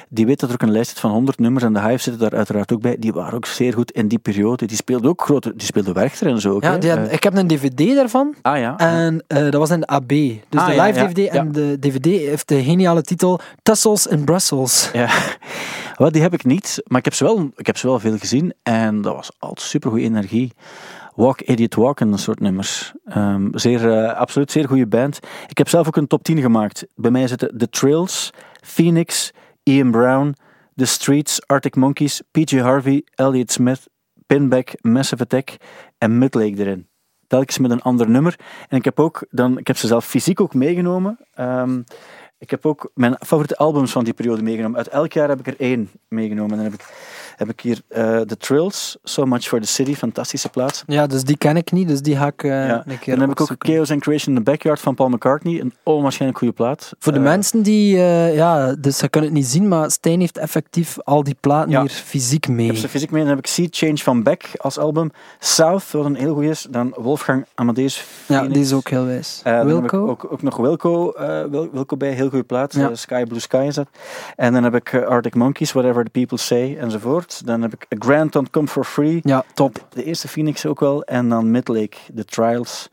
[0.08, 1.64] Die weten dat er ook een lijst zit van 100 nummers.
[1.64, 2.96] En de Hive zitten daar uiteraard ook bij.
[2.98, 4.66] Die waren ook zeer goed in die periode.
[4.66, 5.52] Die speelden ook grote...
[5.56, 6.62] Die speelden Werchter en zo ook.
[6.62, 8.34] Ja, had- ik heb een dvd daarvan.
[8.42, 8.76] ah ja.
[8.78, 10.08] En dat was in de AB.
[10.08, 14.24] Dus Ah, de live ja, DVD en de DVD heeft de geniale titel Tussles in
[14.24, 14.90] Brussels.
[14.92, 15.08] Ja,
[15.96, 18.18] wel, die heb ik niet, maar ik heb ze wel, ik heb ze wel veel
[18.18, 20.52] gezien en dat was altijd supergoeie energie.
[21.14, 22.92] Walk Idiot Walk en dat soort nummers.
[23.04, 25.18] Ehm, zeer, eh, absoluut zeer goede band.
[25.48, 26.86] Ik heb zelf ook een top 10 gemaakt.
[26.94, 28.30] Bij mij zitten The Trills,
[28.60, 29.32] Phoenix,
[29.62, 30.34] Ian Brown,
[30.74, 33.88] The Streets, Arctic Monkeys, PJ Harvey, Elliott Smith,
[34.26, 35.56] Pinback, Massive Attack
[35.98, 36.88] en Midlake erin.
[37.26, 38.38] Telkens met een ander nummer.
[38.68, 41.18] En ik heb, ook dan, ik heb ze zelf fysiek ook meegenomen.
[41.34, 41.82] Ehm,
[42.44, 44.76] ik heb ook mijn favoriete albums van die periode meegenomen.
[44.78, 46.50] Uit elk jaar heb ik er één meegenomen.
[46.50, 46.86] En dan heb ik,
[47.36, 50.84] heb ik hier eh The Trills, So Much for the City, fantastische plaat.
[50.86, 52.82] Ja, dus die ken ik niet, dus die ga ik eh, Ja.
[52.86, 53.54] een keer Dan heb ik ook.
[53.58, 55.60] Chaos and Creation in the Backyard van Paul McCartney.
[55.60, 56.92] Een onwaarschijnlijk goede plaat.
[56.98, 57.96] Voor de Eh, mensen die,
[58.32, 61.80] ja, dus ze kunnen het niet zien, maar Stijn heeft effectief al die platen Ja.
[61.80, 62.66] hier fysiek mee.
[62.66, 63.20] Ik heb ze fysiek mee.
[63.20, 65.10] Dan heb ik Sea Change van Beck als album.
[65.38, 66.66] South, wat een heel goed is.
[66.70, 69.40] Dan Wolfgang Amadeus ja, die is ook heel wijs.
[69.44, 69.84] Dan heb Wilco?
[70.04, 71.12] ik ook, ook nog Wilco,
[71.50, 72.74] Wil- Wilco bij, heel goede plaat.
[72.74, 72.90] Ja.
[72.90, 73.88] Eh, Sky Blue Sky is dat.
[74.36, 77.46] En dan heb ik eh, Arctic Monkeys, Whatever the People Say, enzovoort.
[77.46, 79.20] Dan heb ik A Grant Don't Come For Free.
[79.22, 79.86] Ja, top.
[79.88, 81.02] De eerste Phoenix ook wel.
[81.02, 82.90] En dan Midlake, The Trials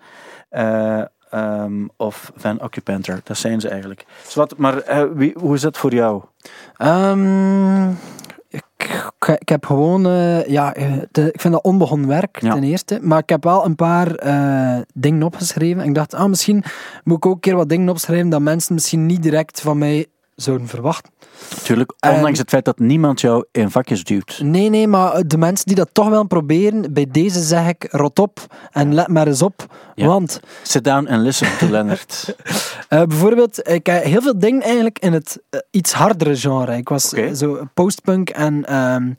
[0.49, 3.21] eh, ehm, of Van Occupanter.
[3.23, 4.05] Dat zijn ze eigenlijk.
[4.23, 4.83] Dus wat, maar
[5.15, 6.23] wie, hoe is dat voor jou?
[6.77, 7.89] Ehm,
[9.37, 12.53] ik, heb gewoon, eh, ja, eh, ik vind dat onbegonnen werk Ja.
[12.53, 12.99] ten eerste.
[13.01, 15.81] Maar ik heb wel een paar eh, dingen opgeschreven.
[15.81, 16.63] En ik dacht, ah, misschien
[17.03, 20.05] moet ik ook een keer wat dingen opschrijven dat mensen misschien niet direct van mij
[20.35, 21.11] zouden verwachten.
[21.49, 24.39] Natuurlijk, En- ondanks het feit dat niemand jou in vakjes duwt.
[24.43, 28.19] Nee, nee, maar de mensen die dat toch willen proberen, bij deze zeg ik, rot
[28.19, 28.39] op
[28.71, 29.65] en let maar eens op.
[29.95, 30.07] Ja.
[30.07, 32.35] Want Sit down and listen to Leonard.
[32.87, 36.75] Eh, bijvoorbeeld, ik heb heel veel dingen eigenlijk in het eh, iets hardere genre.
[36.77, 39.11] Ik was eh, zo postpunk en ehm,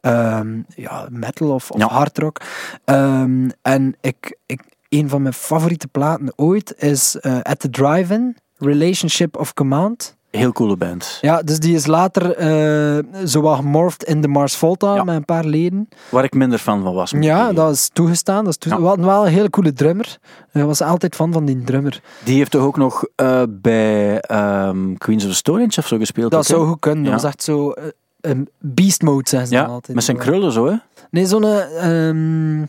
[0.00, 1.86] ehm, ja, metal of, of Ja.
[1.88, 2.40] hardrock.
[2.84, 8.36] Ehm, en ik, ik, een van mijn favoriete platen ooit is eh, At the Drive-In,
[8.58, 10.16] Relationship of Command.
[10.30, 11.18] Heel coole band.
[11.20, 15.04] Ja, dus die is later eh zo wat gemorfd in de Mars Volta Ja.
[15.04, 15.88] met een paar leden.
[16.08, 17.14] Waar ik minder fan van was.
[17.20, 18.44] Ja, dat is toegestaan.
[18.44, 18.82] Dat is toege- Ja.
[18.82, 20.18] We hadden wel een hele coole drummer.
[20.52, 22.00] Ik was altijd fan van die drummer.
[22.24, 25.98] Die heeft toch ook nog eh, bij ehm, Queens of the Stone Age of zo
[25.98, 26.30] gespeeld?
[26.30, 27.04] Dat ook, zou goed kunnen.
[27.04, 27.72] Dat was echt zo
[28.20, 29.94] een beast mode, zijn ze dan Ja, altijd.
[29.94, 30.74] met zijn krullen zo, hè?
[31.10, 31.44] Nee, zo'n...
[31.44, 32.64] ehm,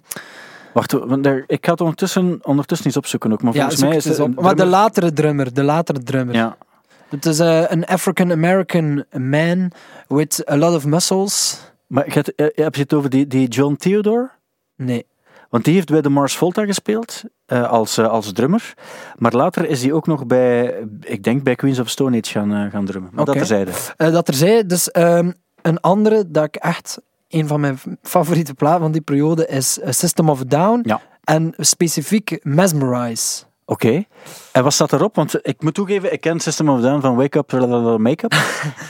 [0.74, 0.94] Wacht,
[1.48, 3.42] ik ga het ondertussen, ondertussen iets opzoeken ook.
[3.44, 4.42] Maar volgens mij is het op.
[4.42, 6.36] Maar de latere drummer, de latere drummer.
[6.36, 6.58] Ja,
[7.12, 9.72] Het is eh, een African-American man
[10.08, 11.62] with a lot of muscles.
[11.88, 14.30] maar hebt, eh, heb je het over die, die John Theodore?
[14.76, 15.06] Nee.
[15.52, 18.74] Want die heeft bij de Mars Volta gespeeld eh, als, eh, als drummer.
[19.18, 22.54] Maar later is hij ook nog bij, ik denk bij Queens of Stone Age gaan,
[22.54, 23.12] eh, gaan drummen.
[23.14, 23.32] Maar Oké.
[23.32, 23.72] dat terzijde.
[23.98, 25.32] Eh, dat er dus ehm,
[25.62, 27.02] een andere dat ik echt...
[27.28, 30.82] Een van mijn favoriete platen van die periode is eh, System of a Down.
[30.84, 31.02] Ja.
[31.24, 33.44] En specifiek Mesmerize.
[33.72, 34.04] Oké.
[34.52, 35.16] En wat staat erop?
[35.16, 37.52] Want ik moet toegeven, ik ken System of a Down van Wake Up,
[38.00, 38.34] Make-up.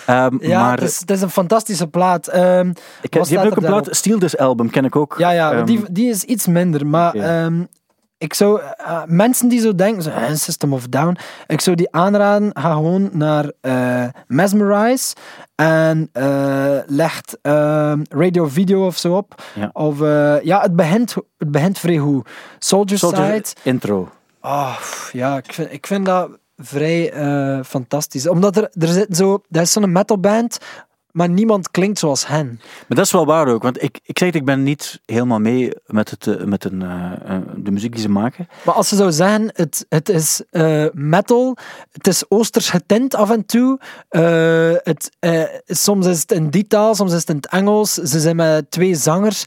[0.06, 2.28] Ehm, Ja, maar het, is, het is een fantastische plaat.
[2.28, 3.96] Ehm, ik, wat heb- die staat hebben ook een plaat?
[3.96, 5.16] Steal This Album, ken ik ook.
[5.18, 6.88] Ja, ja Ehm, die, die is iets minder.
[6.88, 7.16] Maar
[8.18, 11.18] ik zou eh, mensen die zo denken, zo, System of a Down,
[11.48, 15.16] ik zou die aanraden, ga gewoon naar eh, Mesmerize
[15.56, 17.38] en eh legt
[18.10, 19.44] Radio Video of zo op.
[19.56, 19.70] Ja.
[19.74, 20.00] Of
[20.44, 22.30] ja, het begint, het begint vrij goed.
[22.60, 23.44] Soldier, Soldier Side.
[23.64, 24.10] intro.
[24.42, 28.28] Pff, ja, ik vind, ik vind dat vrij eh, fantastisch.
[28.28, 30.58] Omdat er, er zit zo, dat is zo'n metalband,
[31.12, 32.48] maar niemand klinkt zoals hen.
[32.88, 35.40] Maar dat is wel waar ook, want ik, ik zeg het, ik ben niet helemaal
[35.40, 38.48] mee met, het, eh, met een, eh, de muziek die ze maken.
[38.66, 40.42] Maar als ze zou zeggen, het, het is
[40.94, 41.58] metal,
[41.92, 43.80] het is oosters getint af en toe,
[44.84, 45.10] het,
[45.66, 48.72] soms is het in die taal, soms is het in het Engels, ze zijn met
[48.72, 49.46] twee zangers.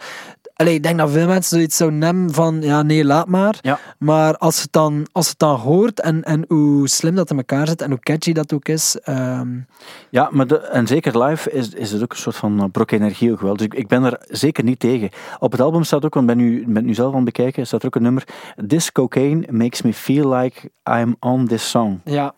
[0.57, 3.59] Allee, ik denk dat veel mensen zoiets zouden nemen van, ja nee, laat maar.
[3.61, 3.79] Ja.
[3.99, 7.69] Maar als het dan, als het dan hoort en, en hoe slim dat in elkaar
[7.69, 9.59] zit en hoe catchy dat ook is, ehm,
[10.11, 12.91] Ja, maar de, en zeker live is, is het ook een soort van eh, brok
[12.91, 13.57] energie ook wel.
[13.57, 15.11] Dus ik, ik ben er zeker niet tegen.
[15.39, 17.67] Op het album staat ook, want ik ben nu, ben nu zelf aan het bekijken,
[17.67, 18.25] staat er ook een nummer.
[18.67, 22.01] This cocaine makes me feel like I'm on this song.
[22.05, 22.35] ja.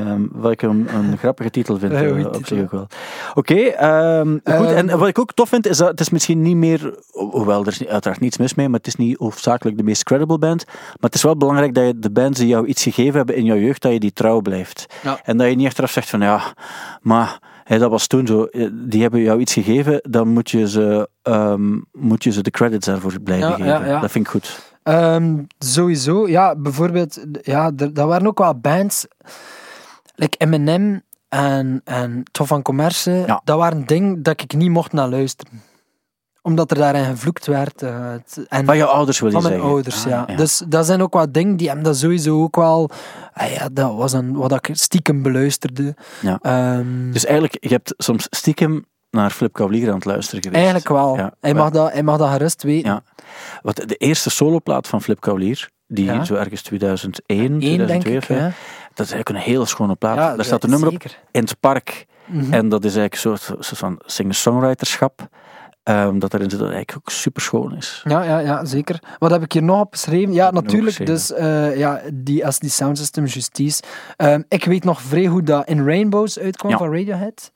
[0.00, 1.92] Ehm, wat ik een, een grappige titel vind.
[1.92, 2.56] Heel eh, op titel.
[2.56, 2.86] zich ook wel.
[3.34, 4.40] Oké, ehm, goed.
[4.44, 6.94] Ehm, En wat ik ook tof vind, is dat het is misschien niet meer...
[7.12, 10.02] ho- Hoewel, er is uiteraard niets mis mee, maar het is niet hoofdzakelijk de meest
[10.04, 10.64] credible band.
[10.66, 13.44] Maar het is wel belangrijk dat je de bands die jou iets gegeven hebben in
[13.44, 14.86] jouw jeugd, dat je die trouw blijft.
[15.02, 15.18] Ja.
[15.24, 16.42] En dat je niet achteraf zegt van, ja,
[17.00, 18.44] maar dat was toen zo.
[18.44, 22.50] Eh, Die hebben jou iets gegeven, dan moet je ze, ehm, moet je ze de
[22.50, 23.70] credits daarvoor blijven Ja, geven.
[23.70, 24.00] ja, ja.
[24.00, 24.72] Dat vind ik goed.
[24.82, 29.06] Ehm, sowieso, ja, bijvoorbeeld, ja, er, dat waren ook wel bands,
[30.14, 33.40] like Eminem en, en Tof van Commerce, Ja.
[33.44, 35.62] dat waren dingen dat ik niet mocht naar luisteren.
[36.42, 37.82] Omdat er daarin gevloekt werd.
[37.82, 38.12] eh,
[38.48, 39.70] en Van je ouders wil je van mijn zeggen.
[39.72, 40.36] ouders, Ah, ja.
[40.36, 42.90] Dus dat zijn ook wat dingen die hem dat sowieso ook wel...
[43.32, 45.94] ah ja, dat was een, wat ik stiekem beluisterde.
[46.20, 46.38] Ja.
[46.42, 50.58] Ehm, Dus eigenlijk, je hebt soms stiekem naar Flip Cavalier aan het luisteren geweest.
[50.62, 51.16] Eigenlijk wel.
[51.16, 52.90] Ja, hij, mag dat, hij mag dat gerust weten.
[52.90, 53.02] Ja.
[53.62, 58.56] Wat de eerste soloplaat van Flip Cavalier, die zo ergens 2001, Eén, 2002 denk ik.
[58.94, 59.02] Ja.
[59.02, 60.16] dat is eigenlijk een hele schone plaat.
[60.16, 61.18] Ja, Daar staat een nummer op, zeker.
[61.30, 62.06] In het Park.
[62.26, 62.52] Mhm.
[62.52, 65.28] En dat is eigenlijk een soort, soort van singer-songwriterschap.
[65.82, 68.00] ehm, dat erin zit, dat eigenlijk ook super schoon is.
[68.08, 69.02] Ja, ja, ja, zeker.
[69.18, 70.32] Wat heb ik hier nog opgeschreven?
[70.34, 71.06] Ja, heb ik natuurlijk.
[71.06, 73.82] Dus eh, ja, die, als die sound system justice.
[74.16, 76.76] Ehm, ik weet nog vrij goed dat In Rainbows uitkwam Ja.
[76.78, 77.52] van Radiohead.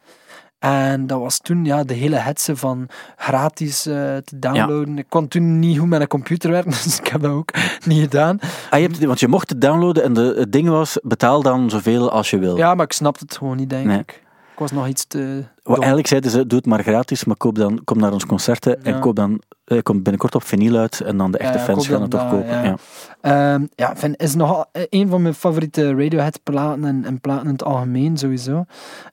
[0.58, 4.98] En dat was toen ja, de hele hetze van gratis eh, te downloaden.
[4.98, 7.50] Ik kon toen niet goed met een computer werken, dus ik heb dat ook
[7.84, 8.38] niet gedaan.
[8.70, 11.70] Ah, je hebt, want je mocht het downloaden en de, het ding was, betaal dan
[11.70, 12.56] zoveel als je wil.
[12.56, 13.98] Ja, maar ik snapte het gewoon niet, denk Nee.
[13.98, 14.22] ik.
[14.58, 15.44] Ik was nog iets te.
[15.64, 19.00] Eigenlijk zeiden ze, doe het maar gratis, maar koop dan, kom naar onze concerten en
[19.00, 22.00] koop dan, eh, kom binnenkort op vinyl uit en dan de echte Ja, fans gaan
[22.02, 22.46] het toch kopen.
[22.46, 22.62] ja.
[22.62, 22.76] Ja.
[23.20, 27.52] Ehm, ja, vind, is nog een van mijn favoriete Radiohead platen en, en platen in
[27.52, 28.64] het algemeen sowieso.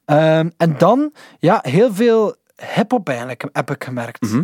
[0.06, 2.36] Ehm, en dan, ja, heel veel
[2.76, 4.22] hip-hop eigenlijk heb ik gemerkt.
[4.22, 4.44] Mhm.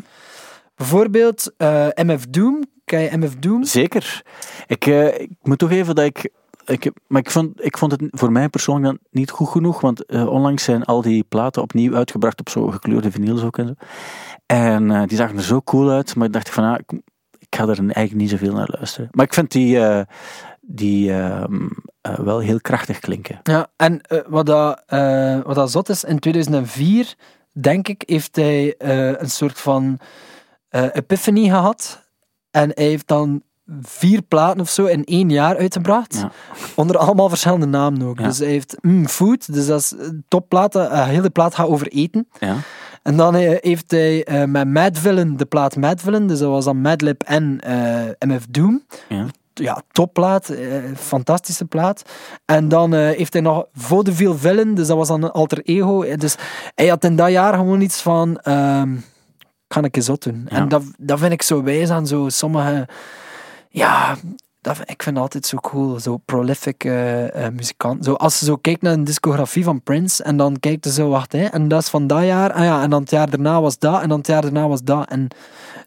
[0.75, 2.63] Bijvoorbeeld eh, MF Doom.
[2.85, 3.63] Ken je MF Doom?
[3.63, 4.21] Zeker.
[4.67, 6.29] Ik, eh, ik moet toch even dat ik.
[6.65, 10.05] Ik maar ik vond, ik vond het voor mij persoonlijk dan niet goed genoeg, want
[10.05, 13.73] eh, onlangs zijn al die platen opnieuw uitgebracht op zo gekleurde vinyls ook en zo.
[14.51, 16.99] En eh, die zagen er zo cool uit, maar ik dacht van, ah, ik,
[17.49, 19.09] ga er eigenlijk niet zoveel naar luisteren.
[19.11, 20.01] Maar ik vind die, eh,
[20.61, 21.67] die ehm,
[22.01, 23.39] eh, wel heel krachtig klinken.
[23.43, 24.83] Ja, en wat, dat,
[25.45, 27.15] wat dat zot is, in 2004,
[27.51, 28.75] denk ik, heeft hij
[29.19, 29.99] een soort van
[30.69, 32.09] epiphany gehad.
[32.51, 33.43] En hij heeft dan
[33.81, 36.15] vier platen of zo in één jaar uitgebracht.
[36.15, 36.31] Ja.
[36.75, 38.19] Onder allemaal verschillende namen ook.
[38.19, 38.27] Ja.
[38.27, 40.75] Dus hij heeft mm, Food, dus dat is een topplaat.
[40.75, 42.27] Een hele plaat gaat over eten.
[42.39, 42.55] Ja.
[43.03, 46.49] En dan eh, heeft hij eh, met Mad Villain de plaat Mad Villain, dus dat
[46.49, 48.83] was dan Madlib en eh, MF Doom.
[49.09, 49.25] Ja.
[49.53, 50.65] Ja, topplaat, eh,
[50.97, 52.01] fantastische plaat.
[52.45, 56.01] En dan eh, heeft hij nog Vaudeville Villain, dus dat was dan een alter ego.
[56.01, 56.35] Eh, Dus
[56.75, 58.89] hij had in dat jaar gewoon iets van, ehm
[59.67, 60.45] kan ik eens zot doen.
[60.47, 62.87] En dat, dat vind ik zo wijs aan zo sommige,
[63.71, 64.15] ja,
[64.61, 68.05] dat, ik vind altijd zo cool, zo prolific eh eh, muzikant.
[68.05, 71.09] Zo, als je zo kijkt naar een discografie van Prince en dan kijkt je zo,
[71.09, 73.61] wacht, hè, en dat is van dat jaar, ah ja, en dan het jaar daarna
[73.61, 75.09] was dat, en dan het jaar daarna was dat.
[75.09, 75.27] En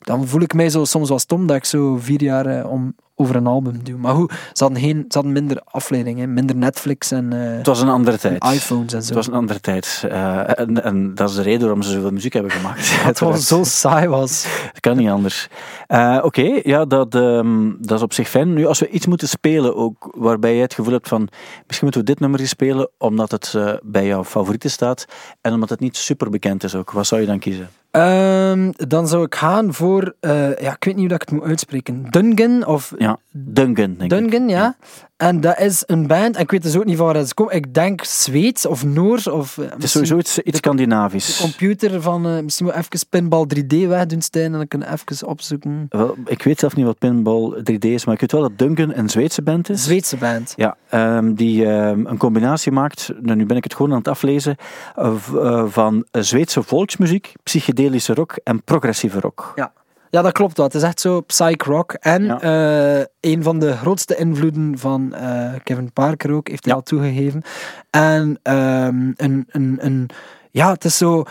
[0.00, 2.94] dan voel ik mij zo soms wel stom dat ik zo vier jaar eh, om,
[3.16, 3.96] over een album doe.
[3.96, 7.80] Maar goed, ze hadden, geen, ze hadden minder afleidingen, minder Netflix en eh, Het was
[7.80, 8.44] een andere tijd.
[8.44, 9.06] iPhones en zo.
[9.06, 10.04] Het was een andere tijd.
[10.08, 12.80] Eh, en, en dat is de reden waarom ze zoveel muziek hebben gemaakt.
[13.04, 14.46] het gewoon zo saai was.
[14.68, 15.48] Het kan niet anders.
[15.86, 18.52] Eh, Oké, ja, dat, ehm, dat is op zich fijn.
[18.52, 21.28] Nu, als we iets moeten spelen, ook waarbij jij het gevoel hebt van
[21.66, 25.04] misschien moeten we dit nummer spelen, omdat het bij jouw favorieten staat
[25.40, 26.90] en omdat het niet super bekend is ook.
[26.90, 27.68] Wat zou je dan kiezen?
[27.94, 31.38] Ehm, dan zou ik gaan voor, eh, ja, ik weet niet hoe dat ik het
[31.38, 32.06] moet uitspreken.
[32.10, 34.08] Dungan of Ja, Dungan, denk ik.
[34.10, 34.76] Dungan, ja.
[35.16, 37.52] En dat is een band, en ik weet dus ook niet van waar het komt.
[37.52, 41.40] Ik denk Zweeds of Noors of eh, Het is sowieso iets, iets de Scandinavisch.
[41.40, 45.26] computer van, eh, misschien moet even Pinball 3D wegdoen, Stijn, en dan kunnen we even
[45.26, 45.86] opzoeken.
[45.88, 48.94] Wel, ik weet zelf niet wat Pinball 3D is, maar ik weet wel dat Dungan
[48.94, 49.82] een Zweedse band is.
[49.82, 50.52] Zweedse band.
[50.56, 54.08] Ja, ehm, die ehm, een combinatie maakt, nou, nu ben ik het gewoon aan het
[54.08, 54.56] aflezen,
[55.66, 57.32] van Zweedse volksmuziek,
[57.84, 59.52] psychedelische rock en progressieve rock.
[59.56, 59.72] Ja.
[60.10, 60.66] Ja, dat klopt wel.
[60.66, 61.92] Het is echt zo psych rock.
[61.92, 62.40] En Ja.
[62.40, 66.78] eh, een van de grootste invloeden van eh, Kevin Parker ook, heeft hij Ja.
[66.78, 67.42] al toegegeven.
[67.90, 70.08] En ehm, een, een, een,
[70.50, 71.24] ja, het is zo...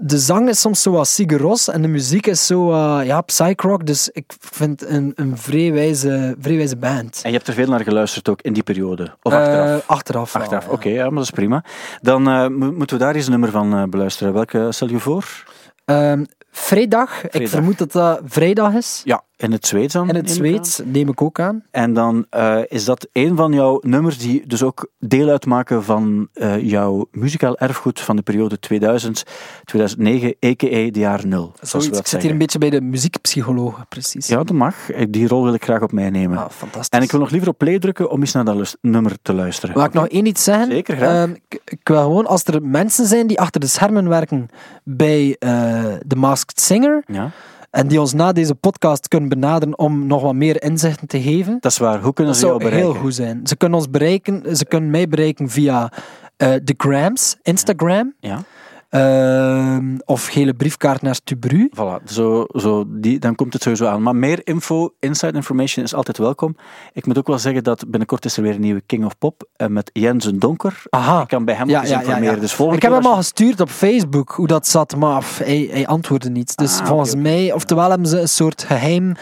[0.00, 3.62] De zang is soms zo wat Sigur en de muziek is zo eh, ja, psych
[3.62, 3.86] rock.
[3.86, 7.20] Dus ik vind een, een vrij wijze, vrij wijze band.
[7.22, 9.14] En je hebt er veel naar geluisterd ook in die periode?
[9.22, 9.82] Of Eh, achteraf?
[9.86, 10.32] achteraf.
[10.32, 10.70] wel, Achteraf, ja.
[10.70, 11.64] oké, ja, maar dat is prima.
[12.00, 14.32] Dan eh, mo- moeten we daar eens een nummer van eh, beluisteren.
[14.32, 15.44] Welke stel je voor?
[15.90, 17.28] Ehm, vrijdag.
[17.30, 19.00] Ik vermoed dat dat vrijdag is.
[19.04, 20.08] Ja, in het Zweeds dan?
[20.08, 20.30] In het.
[20.30, 21.62] Zweeds neem ik ook aan.
[21.70, 26.28] En dan eh, is dat een van jouw nummers die dus ook deel uitmaken van
[26.32, 29.22] eh, jouw muzikaal erfgoed van de periode 2000,
[29.64, 30.90] 2009, a.k.a.
[30.90, 31.52] de jaar nul.
[31.60, 31.98] Zoiets.
[31.98, 34.26] Ik zit hier een beetje bij de muziekpsycholoog, precies.
[34.26, 34.74] Ja, dat mag.
[35.08, 36.38] Die rol wil ik graag op mij nemen.
[36.38, 36.98] Ah, fantastisch.
[36.98, 39.76] en ik wil nog liever op play drukken om eens naar dat nummer te luisteren.
[39.76, 40.70] Mag ik nog één iets zeggen?
[40.70, 41.24] Zeker, graag.
[41.24, 44.48] Ehm, ik, ik wil gewoon, als er mensen zijn die achter de schermen werken
[44.84, 47.30] bij eh The Masked Singer, Ja,
[47.70, 51.56] en die ons na deze podcast kunnen benaderen om nog wat meer inzichten te geven,
[51.60, 52.00] dat is waar.
[52.00, 52.92] Hoe kunnen ze jou zou bereiken?
[52.92, 53.40] heel goed zijn.
[53.46, 55.92] Ze kunnen ons bereiken, ze kunnen mij bereiken via
[56.36, 58.42] eh, de Grams, Instagram, Ja,
[58.90, 61.70] ehm, of gele briefkaart naar Stubru.
[61.76, 62.04] voilà.
[62.04, 64.02] Zo, zo die, dan komt het sowieso aan.
[64.02, 66.56] Maar meer info, inside information is altijd welkom.
[66.92, 69.48] Ik moet ook wel zeggen dat binnenkort is er weer een nieuwe King of Pop
[69.56, 70.82] eh, met Jensen Donker.
[70.90, 71.20] Aha.
[71.22, 72.34] Ik kan bij hem Ja, ja, informeren.
[72.34, 72.40] ja.
[72.40, 75.86] Dus volgende Ik heb hem al gestuurd op Facebook hoe dat zat, maar hij, hij
[75.86, 76.56] antwoordde niet.
[76.56, 79.14] Dus Ah, volgens mij, oftewel hebben ze een soort geheim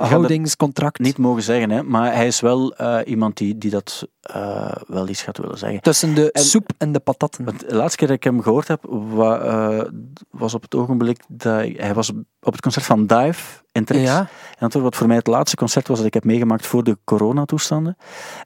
[0.00, 0.98] houdingscontract.
[0.98, 5.08] niet mogen zeggen, hè, maar hij is wel eh, iemand die, die dat eh, wel
[5.08, 5.80] iets gaat willen zeggen.
[5.80, 7.44] Tussen de En- soep en de patatten.
[7.44, 9.84] Want de laatste keer dat ik hem gehoord heb, wa- eh,
[10.30, 12.10] was op het ogenblik dat ik- hij was
[12.42, 14.02] op het concert van Dive in Trix.
[14.04, 14.18] Ja.
[14.18, 14.26] En
[14.58, 16.98] dat was wat voor mij het laatste concert was dat ik heb meegemaakt voor de
[17.04, 17.96] coronatoestanden.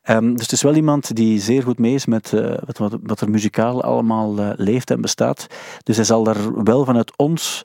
[0.02, 3.20] Ehm dus het is wel iemand die zeer goed mee is met eh, wat, wat,
[3.20, 5.46] er muzikaal allemaal leeft en bestaat.
[5.82, 7.62] Dus hij zal daar wel vanuit ons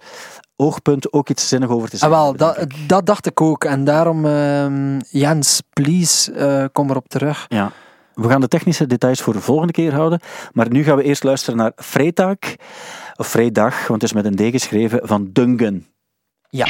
[0.55, 2.18] oogpunt ook iets zinnig over te Ah, zeggen.
[2.18, 3.64] wel, hebben, dat, dat dacht ik ook.
[3.64, 7.45] En daarom, ehm, Jens, please, kom erop terug.
[7.49, 7.72] Ja.
[8.14, 10.20] We gaan de technische details voor de volgende keer houden.
[10.51, 12.38] Maar nu gaan we eerst luisteren naar Freitag.
[13.16, 15.86] Of Vrijdag, want het is met een D geschreven, van Dungan.
[16.49, 16.66] Ja.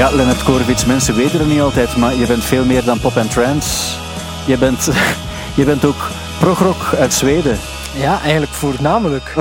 [0.00, 3.16] Ja, Leonard Korvits, mensen weten het niet altijd, maar je bent veel meer dan pop
[3.16, 3.98] en trance.
[4.46, 4.90] Je bent,
[5.58, 7.58] je bent ook progrock uit Zweden.
[7.94, 9.34] Ja, eigenlijk voornamelijk.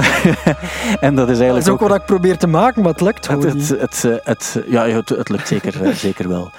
[1.00, 3.26] En dat is Dat eigenlijk is ook wat ik probeer te maken, maar het lukt
[3.26, 6.52] gewoon het, het, het, ja, het, het lukt zeker, eh, zeker wel.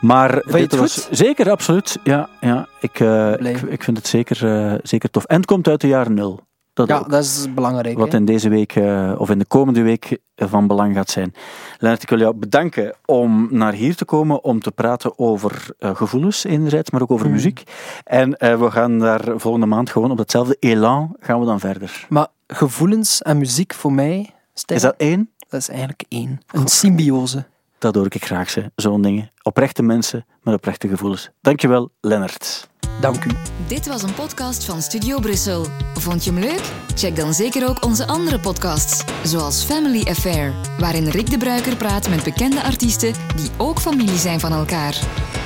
[0.00, 1.08] Maar dit het was goed?
[1.10, 1.98] zeker, absoluut.
[2.02, 3.32] Ja, ja ik, eh,
[3.68, 5.24] ik vind het zeker, eh, zeker tof.
[5.24, 6.40] En het komt uit de jaren nul.
[6.86, 7.98] Dat Ja, dat is belangrijk.
[7.98, 11.34] Wat in deze week, eh, of in de komende week, eh, van belang gaat zijn.
[11.78, 15.96] Lennart, ik wil jou bedanken om naar hier te komen om te praten over eh,
[15.96, 17.34] gevoelens enerzijds, maar ook over Mhm.
[17.34, 17.62] muziek.
[18.04, 22.06] En we gaan daar volgende maand gewoon op datzelfde elan gaan we dan verder.
[22.08, 25.30] Maar gevoelens en muziek voor mij, Stijn, Is dat één?
[25.48, 26.40] dat is eigenlijk één.
[26.52, 27.44] Een symbiose.
[27.78, 29.30] Dat hoor ik graag, zo'n dingen.
[29.42, 31.30] Oprechte mensen met oprechte gevoelens.
[31.40, 32.68] Dankjewel, Lennart.
[33.00, 33.30] Dank u.
[33.66, 35.66] Dit was een podcast van Studio Brussel.
[35.94, 36.72] Vond je hem leuk?
[36.94, 42.08] Check dan zeker ook onze andere podcasts, zoals Family Affair, waarin Rick de Bruiker praat
[42.08, 45.00] met bekende artiesten die ook familie zijn van elkaar.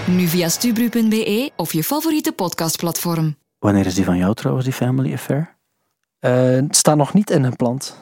[0.07, 3.37] Nu via stubru.be of je favoriete podcastplatform.
[3.59, 5.57] Wanneer is die van jou trouwens, die Family Affair?
[6.19, 7.97] Eh, het staat nog niet ingepland.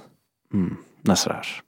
[0.49, 1.63] Hmm, dat is raar.